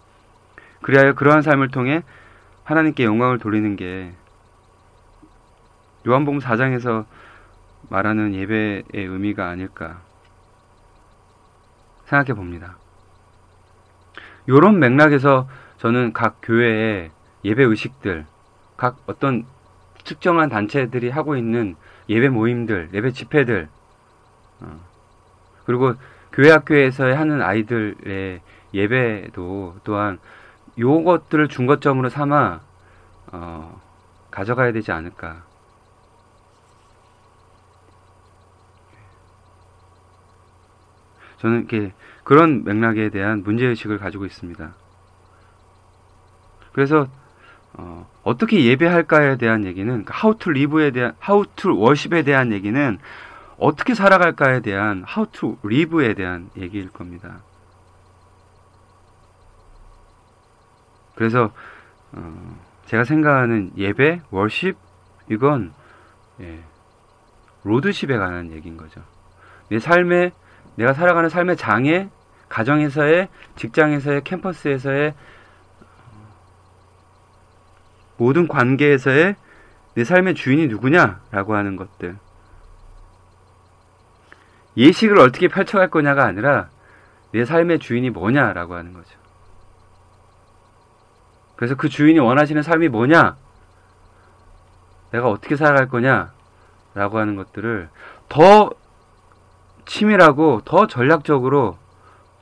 [0.83, 2.03] 그리하여 그러한 삶을 통해
[2.65, 4.13] 하나님께 영광을 돌리는 게
[6.07, 7.05] 요한복음 4장에서
[7.89, 10.01] 말하는 예배의 의미가 아닐까
[12.07, 12.77] 생각해 봅니다.
[14.49, 17.11] 이런 맥락에서 저는 각 교회의
[17.45, 18.27] 예배 의식들,
[18.77, 19.45] 각 어떤
[20.07, 21.77] 특정한 단체들이 하고 있는
[22.09, 23.69] 예배 모임들, 예배 집회들,
[24.61, 24.81] 어,
[25.67, 25.95] 그리고
[26.33, 28.41] 교회 학교에서 하는 아이들의
[28.73, 30.19] 예배도 또한
[30.79, 32.61] 요것들을 중거점으로 삼아
[33.33, 33.81] 어,
[34.31, 35.43] 가져가야 되지 않을까.
[41.39, 41.93] 저는 이렇게
[42.25, 44.75] 그런 맥락에 대한 문제의식을 가지고 있습니다.
[46.73, 47.07] 그래서
[47.79, 52.99] 어, 어떻게 예배할까에 대한 얘기는 how to live에 대한 how to worship에 대한 얘기는
[53.59, 57.41] 어떻게 살아갈까에 대한 how to live에 대한 얘기일 겁니다.
[61.15, 61.53] 그래서
[62.13, 64.77] 어, 제가 생각하는 예배, 월십
[65.31, 65.73] 이건
[66.41, 66.63] 예,
[67.65, 69.03] 로드십에 관한 얘기인 거죠.
[69.69, 70.33] 내 삶에
[70.77, 72.09] 내가 살아가는 삶의 장애,
[72.49, 75.15] 가정에서의, 직장에서의, 캠퍼스에서의
[78.17, 79.37] 모든 관계에서의
[79.95, 82.17] 내 삶의 주인이 누구냐라고 하는 것들.
[84.77, 86.69] 예식을 어떻게 펼쳐갈 거냐가 아니라
[87.33, 89.17] 내 삶의 주인이 뭐냐라고 하는 거죠.
[91.57, 93.37] 그래서 그 주인이 원하시는 삶이 뭐냐?
[95.11, 96.33] 내가 어떻게 살아갈 거냐?
[96.95, 97.89] 라고 하는 것들을
[98.29, 98.71] 더
[99.87, 101.79] 치밀하고 더 전략적으로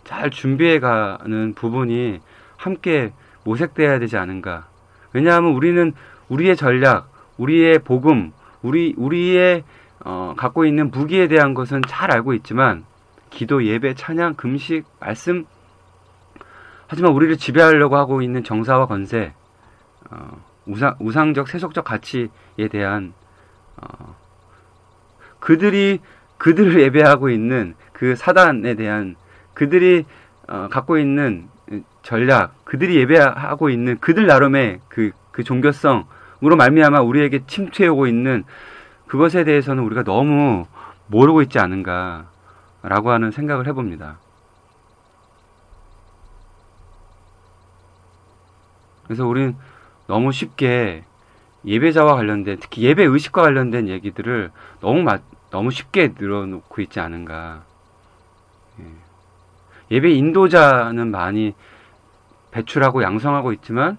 [0.04, 2.20] 잘 준비해 가는 부분이
[2.56, 3.12] 함께
[3.44, 4.66] 모색돼야 되지 않은가.
[5.14, 5.94] 왜냐하면 우리는
[6.28, 9.64] 우리의 전략, 우리의 복음, 우리, 우리의
[10.04, 12.84] 어, 갖고 있는 무기에 대한 것은 잘 알고 있지만
[13.30, 15.46] 기도, 예배, 찬양, 금식, 말씀
[16.86, 19.32] 하지만 우리를 지배하려고 하고 있는 정사와 건세,
[20.10, 23.14] 어, 우상, 우상적 세속적 가치에 대한
[23.76, 24.16] 어,
[25.40, 26.00] 그들이
[26.38, 29.16] 그들을 예배하고 있는 그 사단에 대한
[29.54, 30.04] 그들이
[30.48, 31.48] 어, 갖고 있는
[32.04, 38.44] 전략, 그들이 예배하고 있는 그들 나름의 그, 그 종교성으로 말미암아 우리에게 침투해오고 있는
[39.06, 40.66] 그것에 대해서는 우리가 너무
[41.06, 44.18] 모르고 있지 않은가라고 하는 생각을 해봅니다.
[49.04, 49.56] 그래서 우리는
[50.06, 51.04] 너무 쉽게
[51.64, 57.62] 예배자와 관련된 특히 예배 의식과 관련된 얘기들을 너무 마, 너무 쉽게 늘어놓고 있지 않은가.
[59.90, 60.00] 예.
[60.00, 61.54] 배 인도자는 많이
[62.54, 63.98] 배출하고 양성하고 있지만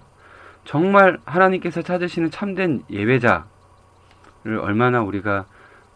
[0.64, 3.44] 정말 하나님께서 찾으시는 참된 예배자를
[4.60, 5.44] 얼마나 우리가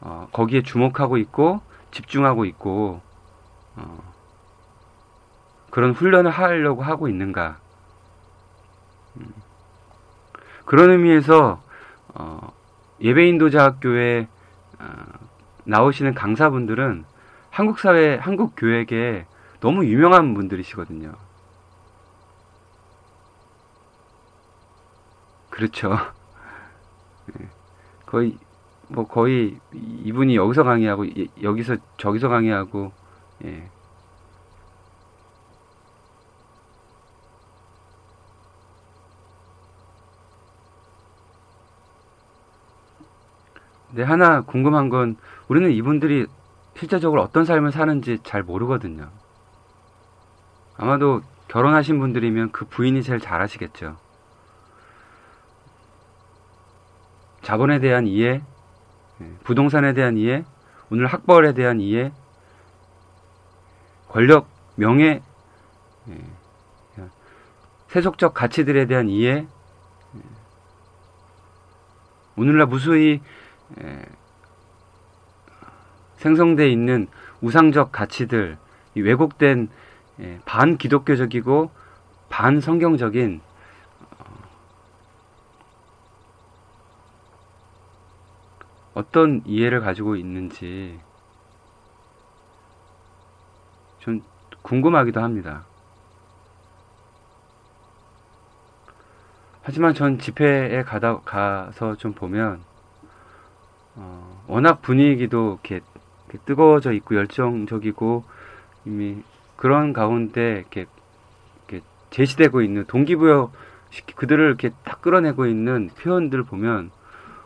[0.01, 3.01] 어, 거기에 주목하고 있고 집중하고 있고
[3.77, 3.99] 어,
[5.71, 7.59] 그런 훈련을 하려고 하고 있는가.
[9.17, 9.27] 음.
[10.67, 11.63] 그런 의미에서
[12.15, 12.53] 어,
[13.01, 14.29] 예배인도자 학교에
[14.79, 14.87] 어,
[15.65, 17.05] 나오시는 강사분들은
[17.51, 19.27] 한국 사회, 한국 교회에
[19.61, 21.13] 너무 유명한 분들이시거든요.
[25.61, 25.91] 그렇죠.
[27.35, 27.47] 네.
[28.07, 28.39] 거의
[28.89, 31.05] 뭐 거의 이분이 여기서 강의하고
[31.43, 32.93] 여기서 저기서 강의하고
[33.45, 33.69] 예.
[43.89, 45.17] 근데 하나 궁금한 건
[45.49, 46.27] 우리는 이분들이
[46.75, 49.11] 실제적으로 어떤 삶을 사는지 잘 모르거든요.
[50.79, 53.99] 아마도 결혼하신 분들이면 그 부인이 제일 잘 아시겠죠.
[57.43, 58.43] 자본에 대한 이해,
[59.21, 60.45] 예, 부동산에 대한 이해,
[60.91, 62.13] 오늘 학벌에 대한 이해,
[64.09, 65.23] 권력, 명예,
[66.09, 66.25] 예,
[67.89, 69.47] 세속적 가치들에 대한 이해,
[70.17, 70.21] 예,
[72.37, 73.21] 오늘날 무수히
[73.83, 74.05] 예,
[76.17, 77.09] 생성돼 있는
[77.41, 78.59] 우상적 가치들,
[78.95, 79.69] 왜곡된
[80.21, 81.71] 예, 반기독교적이고
[82.29, 83.41] 반성경적인
[89.01, 91.01] 어떤 이해를 가지고 있는지
[94.01, 94.23] 좀
[94.61, 95.65] 궁금하기도 합니다.
[99.63, 102.61] 하지만 전 집회에 가다, 가서 좀 보면,
[103.97, 105.81] 어, 워낙 분위기도 이렇게,
[106.29, 108.25] 이렇게, 뜨거워져 있고 열정적이고
[108.85, 109.23] 이미
[109.57, 110.87] 그런 가운데 이렇게,
[111.69, 113.51] 이렇게 제시되고 있는 동기부여
[114.17, 116.91] 그들을 이렇게 딱 끌어내고 있는 표현들 보면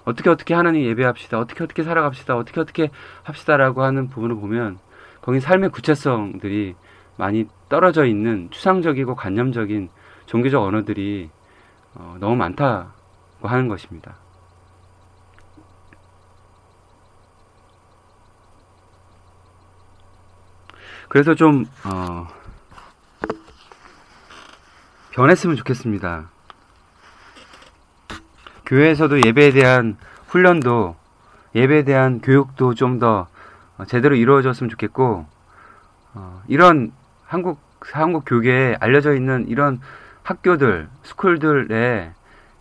[0.05, 1.38] 어떻게 어떻게 하나님 예배합시다.
[1.38, 2.37] 어떻게 어떻게 살아갑시다.
[2.37, 2.90] 어떻게 어떻게
[3.23, 4.79] 합시다라고 하는 부분을 보면
[5.23, 6.75] 거기 삶의 구체성들이
[7.17, 9.88] 많이 떨어져 있는 추상적이고 관념적인
[10.27, 11.31] 종교적 언어들이
[11.95, 12.88] 어, 너무 많다고
[13.43, 14.17] 하는 것입니다.
[21.09, 22.27] 그래서 좀 어,
[25.12, 26.34] 변했으면 좋겠습니다.
[28.66, 29.96] 교회에서도 예배에 대한
[30.29, 30.96] 훈련도
[31.55, 33.29] 예배에 대한 교육도 좀 더
[33.88, 35.27] 제대로 이루어졌으면 좋겠고
[36.14, 36.92] 어, 이런
[37.24, 39.81] 한국 한국 교계에 알려져 있는 이런
[40.22, 42.12] 학교들 스쿨들의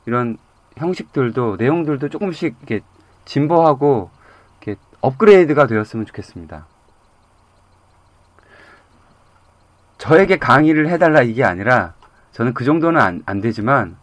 [0.05, 0.37] 이런
[0.77, 2.83] 형식들도 내용들도 조금씩 이렇게
[3.25, 4.09] 진보하고
[4.61, 6.65] 이렇게 업그레이드가 되었으면 좋겠습니다.
[9.99, 11.93] 저에게 강의를 해달라 이게 아니라
[12.33, 13.95] 저는 그 정도는 안, 안 되지만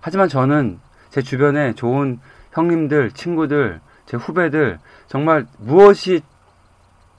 [0.00, 0.80] 하지만 저는
[1.10, 2.20] 제 주변에 좋은
[2.52, 6.22] 형님들, 친구들, 제 후배들 정말 무엇이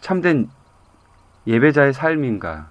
[0.02, 0.50] 참된
[1.48, 2.70] 예배자의 삶인가?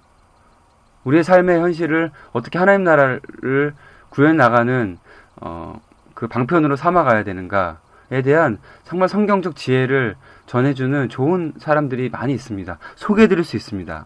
[1.03, 3.73] 우리의 삶의 현실을 어떻게 하나님 나라를
[4.09, 4.97] 구해 나가는
[5.37, 5.79] 어,
[6.13, 10.15] 그 방편으로 삼아가야 되는가에 대한 정말 성경적 지혜를
[10.47, 12.77] 전해주는 좋은 사람들이 많이 있습니다.
[12.95, 14.05] 소개해드릴 수 있습니다.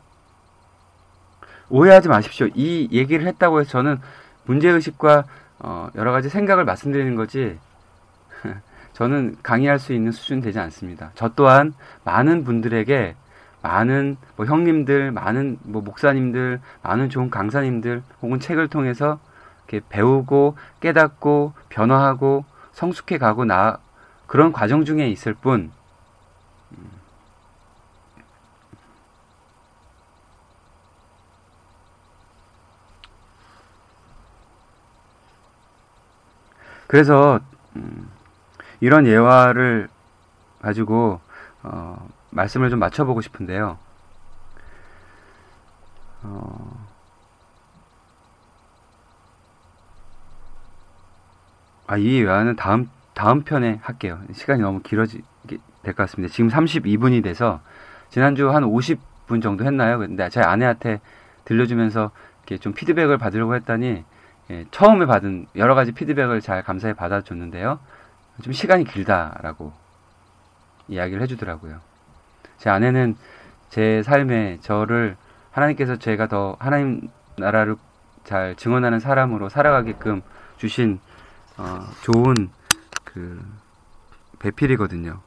[1.69, 2.47] 오해하지 마십시오.
[2.54, 3.99] 이 얘기를 했다고 해서 저는
[4.45, 5.23] 문제의식과
[5.63, 7.58] 어, 여러 가지 생각을 말씀드리는 거지
[8.93, 11.12] 저는 강의할 수 있는 수준 되지 않습니다.
[11.15, 11.73] 저 또한
[12.04, 13.15] 많은 분들에게
[13.62, 19.19] 많은 뭐 형님들, 많은 뭐 목사님들, 많은 좋은 강사님들 혹은 책을 통해서
[19.67, 23.80] 이렇게 배우고 깨닫고 변화하고 성숙해 가고 나
[24.28, 25.71] 그런 과정 중에 있을 뿐
[36.93, 37.39] 그래서
[37.75, 38.08] 음,
[38.79, 39.89] 이런 예화를
[40.62, 41.19] 가지고
[41.63, 43.79] 어, 말씀을 좀 맞춰보고 싶은데요.
[46.21, 46.86] 어,
[51.88, 54.19] 아, 이 예화는 다음 다음 편에 할게요.
[54.32, 56.32] 시간이 너무 길어지게 될 것 같습니다.
[56.32, 57.60] 지금 32분이 돼서
[58.12, 59.97] 지난주 한 50분 정도 했나요?
[59.97, 61.01] 근데 제 아내한테
[61.45, 62.12] 들려주면서
[62.45, 64.03] 이렇게 좀 피드백을 받으려고 했더니
[64.51, 67.79] 예, 처음에 받은 여러 가지 피드백을 잘 감사히 받아줬는데요.
[68.41, 69.73] 좀 시간이 길다라고
[70.88, 71.79] 이야기를 해주더라고요.
[72.58, 73.15] 제 아내는
[73.69, 75.17] 제 삶에 저를
[75.51, 77.75] 하나님께서 제가 더 하나님 나라를
[78.23, 80.21] 잘 증언하는 사람으로 살아가게끔
[80.58, 80.99] 주신
[81.58, 82.49] 어, 좋은
[83.03, 83.41] 그
[84.39, 85.19] 배필이거든요.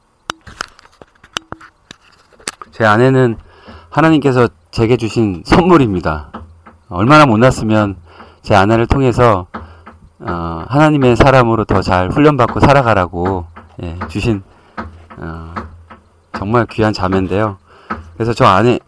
[2.72, 3.38] 제 아내는
[3.90, 6.30] 하나님께서 제게 주신 선물입니다.
[6.88, 7.96] 얼마나 못났으면
[8.46, 9.48] 제 아내를 통해서
[10.20, 13.44] 어, 하나님의 사람으로 더 잘 훈련받고 살아가라고
[13.82, 14.44] 예, 주신
[15.16, 15.52] 어,
[16.32, 17.58] 정말 귀한 자매인데요.
[18.14, 18.78] 그래서 저 아내의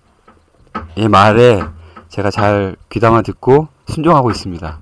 [1.11, 1.65] 말에
[2.09, 4.79] 제가 잘 귀담아 듣고 순종하고 있습니다.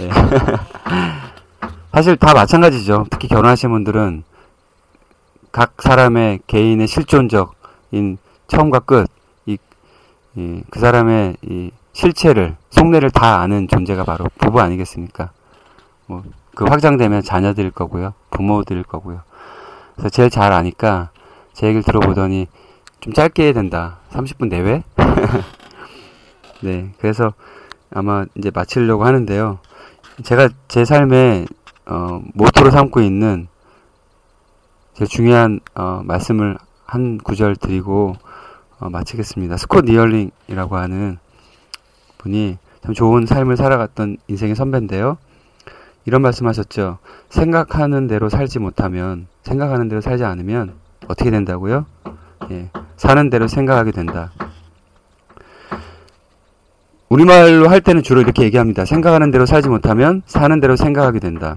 [0.00, 0.10] 예.
[1.94, 3.06] 사실 다 마찬가지죠.
[3.08, 4.24] 특히 결혼하신 분들은
[5.52, 8.18] 각 사람의 개인의 실존적인
[8.48, 9.06] 처음과 끝,
[9.46, 9.56] 이,
[10.34, 15.30] 이, 그 사람의 이 실체를 속내를 다 아는 존재가 바로 부부 아니겠습니까?
[16.06, 16.22] 뭐
[16.56, 19.20] 그 확장되면 자녀들일 거고요, 부모들일 거고요.
[19.94, 21.10] 그래서 제일 잘 아니까
[21.52, 22.46] 제 얘기를 들어보더니
[23.00, 23.98] 좀 짧게 해야 된다.
[24.10, 24.82] 30분 내외?
[26.64, 27.34] 네, 그래서
[27.90, 29.58] 아마 이제 마치려고 하는데요.
[30.22, 31.44] 제가 제 삶에
[31.84, 33.48] 어, 모토로 삼고 있는
[34.94, 38.16] 제 중요한 어, 말씀을 한 구절 드리고
[38.80, 39.58] 어, 마치겠습니다.
[39.58, 41.18] 스콧 니어링이라고 하는
[42.26, 45.16] 분이 참 좋은 삶을 살아갔던 인생의 선배인데요.
[46.04, 46.98] 이런 말씀하셨죠.
[47.30, 50.74] 생각하는 대로 살지 못하면, 생각하는 대로 살지 않으면
[51.08, 51.86] 어떻게 된다고요?
[52.50, 54.32] 예, 사는 대로 생각하게 된다.
[57.08, 58.84] 우리말로 할 때는 주로 이렇게 얘기합니다.
[58.84, 61.56] 생각하는 대로 살지 못하면 사는 대로 생각하게 된다.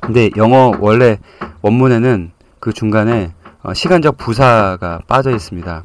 [0.00, 1.18] 근데 영어 원래
[1.62, 3.32] 원문에는 그 중간에
[3.62, 5.82] 어, 시간적 부사가 빠져 있습니다.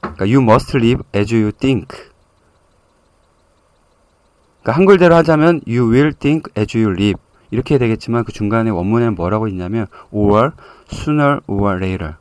[0.00, 2.13] 그러니까 you must live as you think.
[4.64, 7.20] 그러니까 한글대로 하자면 you will think as you live.
[7.50, 10.52] 이렇게 되겠지만 그 중간에 원문에는 뭐라고 있냐면 or
[10.90, 12.14] sooner or later.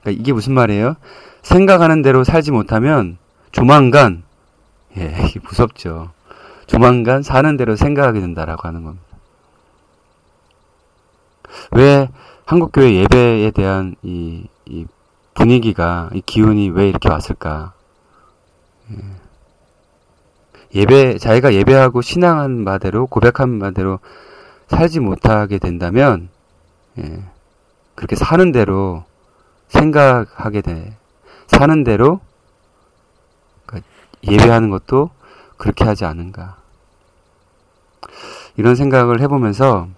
[0.00, 0.96] 그러니까 이게 무슨 말이에요?
[1.42, 3.18] 생각하는 대로 살지 못하면
[3.52, 4.24] 조만간
[4.96, 5.14] 예,
[5.44, 6.10] 무섭죠.
[6.66, 9.06] 조만간 사는 대로 생각하게 된다라고 하는 겁니다.
[11.70, 12.08] 왜
[12.46, 14.86] 한국교회 예배에 대한 이, 이
[15.34, 17.74] 분위기가, 이 기운이 왜 이렇게 왔을까?
[18.90, 19.27] 예.
[20.86, 23.98] 배 자기가 예배하고 신앙한 바대로, 고백한 바대로
[24.68, 26.28] 살지 못하게 된다면,
[26.98, 27.22] 예,
[27.94, 29.04] 그렇게 사는 대로
[29.68, 30.96] 생각하게 돼.
[31.46, 32.20] 사는 대로
[33.66, 33.88] 그러니까
[34.24, 35.10] 예배하는 것도
[35.56, 36.56] 그렇게 하지 않은가.
[38.56, 39.88] 이런 생각을 해보면서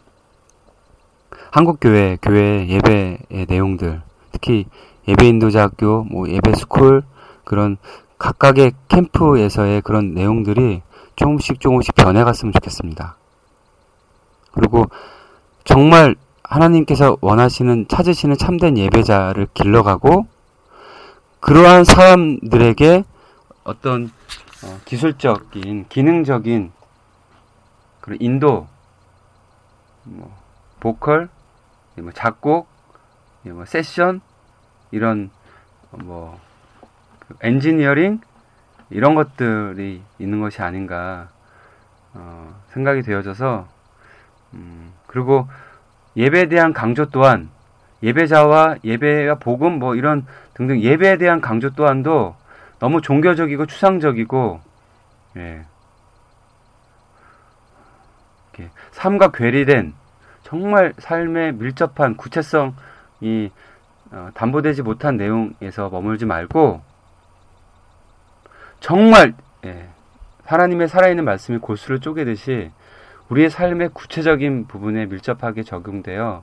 [1.51, 4.03] 한국 교회, 교회 예배의 내용들,
[4.33, 4.67] 특히
[5.09, 7.03] 예배 인도자 학교, 뭐 예배 school,
[7.45, 7.77] 그런
[8.21, 10.83] 각각의 캠프에서의 그런 내용들이
[11.17, 13.17] 조금씩 조금씩 변해갔으면 좋겠습니다.
[14.53, 14.87] 그리고
[15.65, 16.15] 정말
[16.45, 20.27] 하나님께서 원하시는, 찾으시는 참된 예배자를 길러가고,
[21.41, 23.05] 그러한 사람들에게
[23.65, 24.11] 어떤
[24.65, 26.73] 어, 기술적인, 기능적인
[28.03, 28.69] 그런 인도,
[30.05, 30.37] 뭐,
[30.81, 31.31] 보컬,
[31.97, 32.69] 뭐 작곡,
[33.45, 34.21] 뭐 세션
[34.91, 35.31] 이런
[35.91, 36.39] 뭐
[37.43, 38.21] 엔지니어링
[38.91, 41.29] 이런 것들이 있는 것이 아닌가
[42.15, 43.69] 어, 생각이 되어져서
[44.55, 45.49] 음, 그리고
[46.17, 47.49] 예배에 대한 강조 또한
[48.03, 52.35] 예배자와 예배와 복음 뭐 이런 등등 예배에 대한 강조 또한도
[52.79, 54.61] 너무 종교적이고 추상적이고
[55.37, 55.65] 예.
[58.93, 59.95] 삶과 괴리된
[60.43, 63.51] 정말 삶에 밀접한 구체성이
[64.13, 66.83] 어, 담보되지 못한 내용에서 머물지 말고
[68.81, 69.89] 정말 예,
[70.45, 72.71] 하나님의 살아있는 말씀이 골수를 쪼개듯이
[73.29, 76.43] 우리의 삶의 구체적인 부분에 밀접하게 적용되어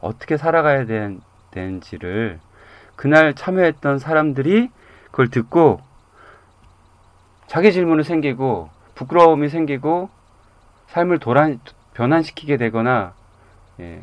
[0.00, 1.20] 어떻게 살아가야 된,
[1.52, 2.38] 되는지를
[2.96, 4.70] 그날 참여했던 사람들이
[5.06, 5.80] 그걸 듣고
[7.46, 10.10] 자기 질문이 생기고 부끄러움이 생기고
[10.88, 11.60] 삶을 도란,
[11.94, 13.14] 변환시키게 되거나
[13.80, 14.02] 예.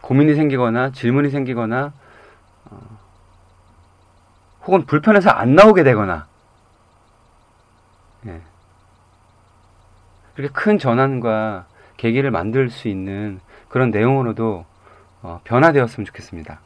[0.00, 1.92] 고민이 생기거나 질문이 생기거나 어,
[4.66, 6.26] 혹은 불편해서 안 나오게 되거나
[8.26, 8.40] 예.
[10.36, 14.64] 이렇게 큰 전환과 계기를 만들 수 있는 그런 내용으로도
[15.22, 16.60] 어, 변화되었으면 좋겠습니다.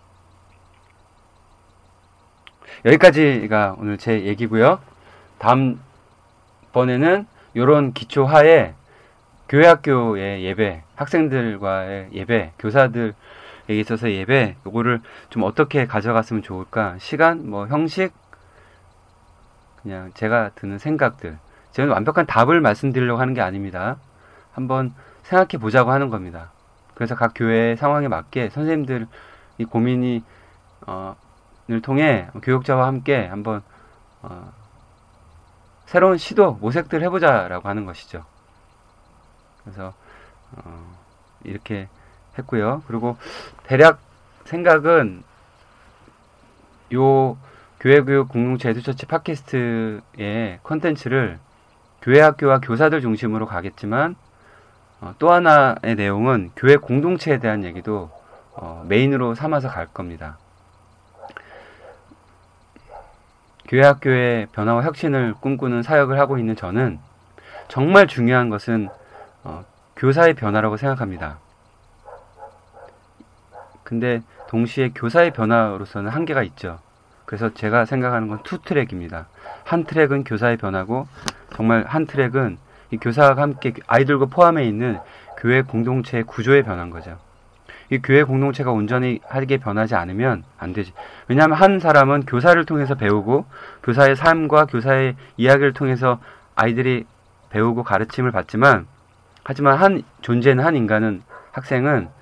[2.85, 4.81] 여기까지가 오늘 제 얘기고요.
[5.39, 5.81] 다음
[6.73, 8.75] 번에는 이런 기초 하에
[9.49, 13.15] 교회 학교의 예배, 학생들과의 예배, 교사들
[13.69, 15.01] 에게 있어서 예배, 요거를
[15.31, 16.97] 좀 어떻게 가져갔으면 좋을까?
[16.99, 18.13] 시간, 뭐 형식,
[19.83, 21.39] 그냥 제가 드는 생각들.
[21.73, 23.97] 저는 완벽한 답을 말씀드리려고 하는 게 아닙니다.
[24.53, 24.95] 한번
[25.25, 26.53] 생각해 보자고 하는 겁니다.
[26.95, 29.07] 그래서 각 교회 상황에 맞게 선생님들
[29.59, 30.25] 이 고민이
[30.87, 31.17] 어,
[31.69, 33.61] 을 통해 교육자와 함께 한번
[34.23, 34.53] 어,
[35.85, 38.25] 새로운 시도 모색들 해보자라고 하는 것이죠.
[39.65, 39.93] 그래서
[40.53, 40.97] 어,
[41.43, 41.89] 이렇게
[42.39, 42.83] 했고요.
[42.87, 43.17] 그리고
[43.65, 43.99] 대략
[44.45, 45.23] 생각은
[46.95, 47.37] 요
[47.81, 51.39] 교회교육 공동체 에듀처치 팟캐스트의 컨텐츠를
[52.03, 54.17] 교회 학교와 교사들 중심으로 가겠지만
[55.01, 58.11] 어, 또 하나의 내용은 교회 공동체에 대한 얘기도
[58.55, 60.39] 어, 메인으로 삼아서 갈 겁니다.
[63.69, 66.99] 교회 학교의 변화와 혁신을 꿈꾸는 사역을 하고 있는 저는
[67.69, 68.89] 정말 중요한 것은
[69.43, 69.65] 어,
[69.97, 71.39] 교사의 변화라고 생각합니다.
[73.87, 76.81] 근데 동시에 교사의 변화로서는 한계가 있죠.
[77.25, 79.29] 그래서 제가 생각하는 건 two track입니다.
[79.63, 81.07] 한 트랙은 교사의 변화고
[81.55, 82.59] 정말 한 트랙은
[82.91, 84.99] 이 교사와 함께 아이들과 포함해 있는
[85.39, 87.17] 교회 공동체의 구조의 변화인 거죠.
[87.91, 90.93] 이 교회 공동체가 온전히 하게 변하지 않으면 안 되지.
[91.29, 93.47] 왜냐하면 한 사람은 교사를 통해서 배우고
[93.85, 96.19] 교사의 삶과 교사의 이야기를 통해서
[96.57, 97.07] 아이들이
[97.51, 98.89] 배우고 가르침을 받지만
[99.45, 101.23] 하지만 한 존재는 한 인간은
[101.53, 102.16] 학생은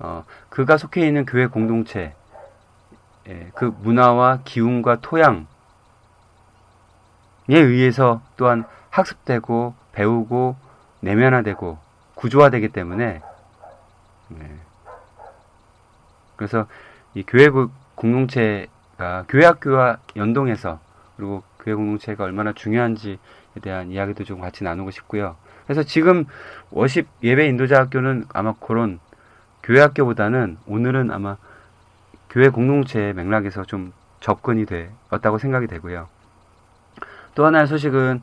[0.00, 2.14] 어, 그가 속해 있는 교회 공동체
[3.28, 5.44] 예, 그 문화와 기운과 토양에
[7.48, 10.56] 의해서 또한 학습되고 배우고
[11.00, 11.78] 내면화되고
[12.14, 13.20] 구조화되기 때문에
[14.32, 14.50] 예.
[16.36, 16.66] 그래서
[17.14, 17.48] 이 교회
[17.94, 20.80] 공동체가 교회 학교와 연동해서
[21.16, 23.18] 그리고 교회 공동체가 얼마나 중요한지에
[23.60, 25.36] 대한 이야기도 좀 같이 나누고 싶고요.
[25.64, 26.24] 그래서 지금
[26.70, 28.98] 워십 예배 인도자 학교는 아마 그런
[29.70, 31.36] 교회 학교보다는 오늘은 아마
[32.28, 36.08] 교회 공동체 맥락에서 좀 접근이 되었다고 생각이 되고요.
[37.36, 38.20] 또 하나의 소식은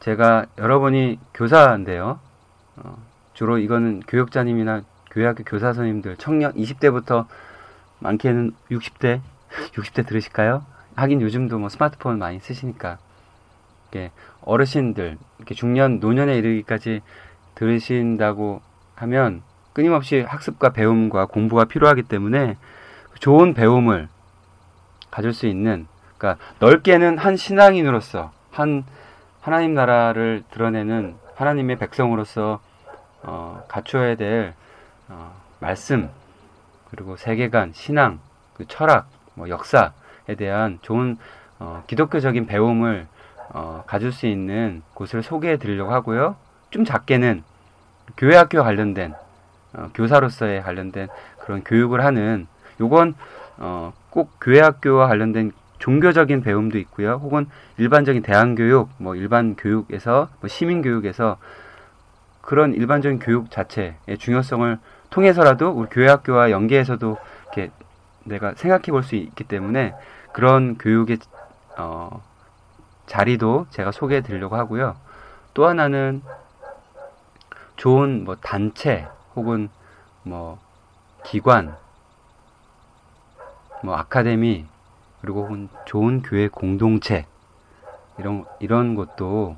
[0.00, 2.20] 제가 여러분이 교사인데요.
[2.76, 2.98] 어,
[3.32, 7.24] 주로 이거는 교육자님이나 교회 학교 교사 선생님들 청년 20대부터
[8.00, 9.22] 많게는 60대
[9.72, 10.62] 60대 들으실까요?
[10.94, 12.98] 하긴 요즘도 뭐 스마트폰 많이 쓰시니까
[13.84, 14.10] 이렇게
[14.42, 17.00] 어르신들 이렇게 중년 노년에 이르기까지
[17.54, 18.60] 들으신다고
[18.96, 19.42] 하면
[19.76, 22.56] 끊임없이 학습과 배움과 공부가 필요하기 때문에
[23.20, 24.08] 좋은 배움을
[25.10, 28.84] 가질 수 있는 그러니까 넓게는 한 신앙인으로서 한
[29.42, 32.58] 하나님 나라를 드러내는 하나님의 백성으로서
[33.22, 34.54] 어, 갖춰야 될
[35.10, 36.08] 어, 말씀
[36.90, 38.18] 그리고 세계관, 신앙,
[38.54, 41.18] 그 철학, 뭐 역사에 대한 좋은
[41.58, 43.06] 어, 기독교적인 배움을
[43.50, 46.36] 어, 가질 수 있는 곳을 소개해 드리려고 하고요.
[46.70, 47.44] 좀 작게는
[48.16, 49.14] 교회 학교 관련된
[49.76, 51.08] 어, 교사로서의 관련된
[51.38, 52.46] 그런 교육을 하는
[52.80, 53.14] 요건
[53.58, 57.20] 어, 꼭 교회 학교와 관련된 종교적인 배움도 있고요.
[57.22, 57.46] 혹은
[57.76, 61.36] 일반적인 대안 교육, 뭐 일반 교육에서 뭐 시민 교육에서
[62.40, 64.78] 그런 일반적인 교육 자체의 중요성을
[65.10, 67.70] 통해서라도 우리 교회 학교와 연계해서도 이렇게
[68.24, 69.94] 내가 생각해 볼 수 있기 때문에
[70.32, 71.18] 그런 교육의
[71.78, 72.22] 어,
[73.06, 74.96] 자리도 제가 소개해 드리려고 하고요.
[75.54, 76.22] 또 하나는
[77.76, 79.06] 좋은 뭐 단체
[79.36, 79.68] 혹은
[80.22, 80.58] 뭐
[81.24, 81.76] 기관
[83.82, 84.66] 뭐 아카데미
[85.20, 87.26] 그리고 혹은 좋은 교회 공동체
[88.18, 89.56] 이런 이런 것도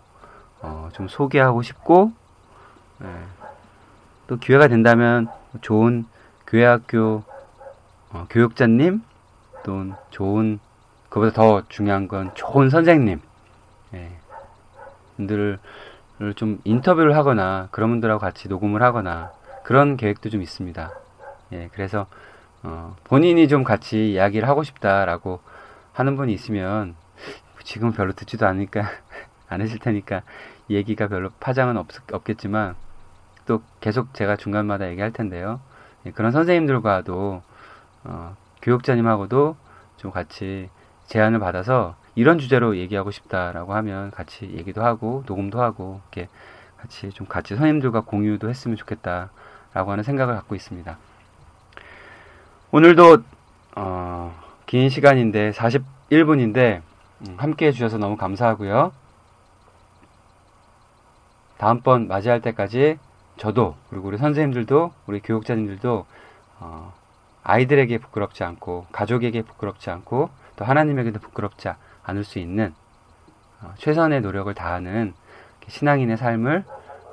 [0.60, 2.12] 어, 좀 소개하고 싶고
[3.02, 3.06] 예,
[4.26, 5.28] 또 기회가 된다면
[5.60, 6.04] 좋은
[6.46, 7.22] 교회 학교
[8.10, 9.02] 어, 교육자님
[9.62, 10.58] 또는 좋은
[11.08, 13.20] 그보다 더 중요한 건 좋은 선생님
[13.94, 14.18] 예,
[15.16, 15.58] 분들을
[16.36, 19.32] 좀 인터뷰를 하거나 그런 분들하고 같이 녹음을 하거나
[19.68, 20.90] 그런 계획도 좀 있습니다.
[21.52, 22.06] 예, 그래서
[22.62, 25.40] 어, 본인이 좀 같이 이야기를 하고 싶다라고
[25.92, 26.94] 하는 분이 있으면
[27.64, 28.84] 지금 별로 듣지도 않으니까
[29.46, 30.22] 않으실 테니까
[30.70, 32.76] 얘기가 별로 파장은 없, 없겠지만
[33.44, 35.60] 또 계속 제가 중간마다 얘기할 텐데요.
[36.06, 37.42] 예, 그런 선생님들과도
[38.04, 39.54] 어, 교육자님하고도
[39.98, 40.70] 좀 같이
[41.08, 46.30] 제안을 받아서 이런 주제로 얘기하고 싶다라고 하면 같이 얘기도 하고 녹음도 하고 이렇게
[46.78, 49.28] 같이 좀 같이 선생님들과 공유도 했으면 좋겠다
[49.74, 50.96] 라고 하는 생각을 갖고 있습니다.
[52.70, 53.18] 오늘도
[53.76, 54.34] 어,
[54.66, 56.82] 긴 시간인데 41분인데
[57.20, 58.92] 음, 함께 해주셔서 너무 감사하고요.
[61.56, 62.98] 다음번 맞이할 때까지
[63.36, 66.06] 저도 그리고 우리 선생님들도 우리 교육자님들도
[66.60, 66.92] 어,
[67.42, 71.68] 아이들에게 부끄럽지 않고 가족에게 부끄럽지 않고 또 하나님에게도 부끄럽지
[72.04, 72.74] 않을 수 있는
[73.60, 75.14] 어, 최선의 노력을 다하는
[75.66, 76.64] 신앙인의 삶을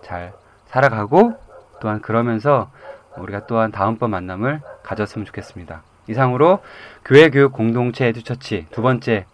[0.04, 0.34] 잘
[0.68, 1.45] 살아가고
[1.86, 2.72] 또한 그러면서
[3.16, 5.84] 우리가 또한 다음번 만남을 가졌으면 좋겠습니다.
[6.08, 6.64] 이상으로
[7.06, 9.28] 교회 교육 공동체 에듀처치 두 번째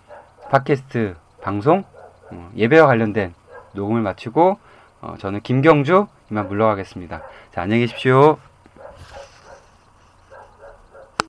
[0.49, 1.85] 팟캐스트 방송
[2.29, 3.33] 어, 예배와 관련된
[3.71, 4.59] 녹음을 마치고
[4.99, 7.21] 어, 저는 김경주 이만 물러가겠습니다.
[7.53, 8.37] 자, 안녕히 계십시오.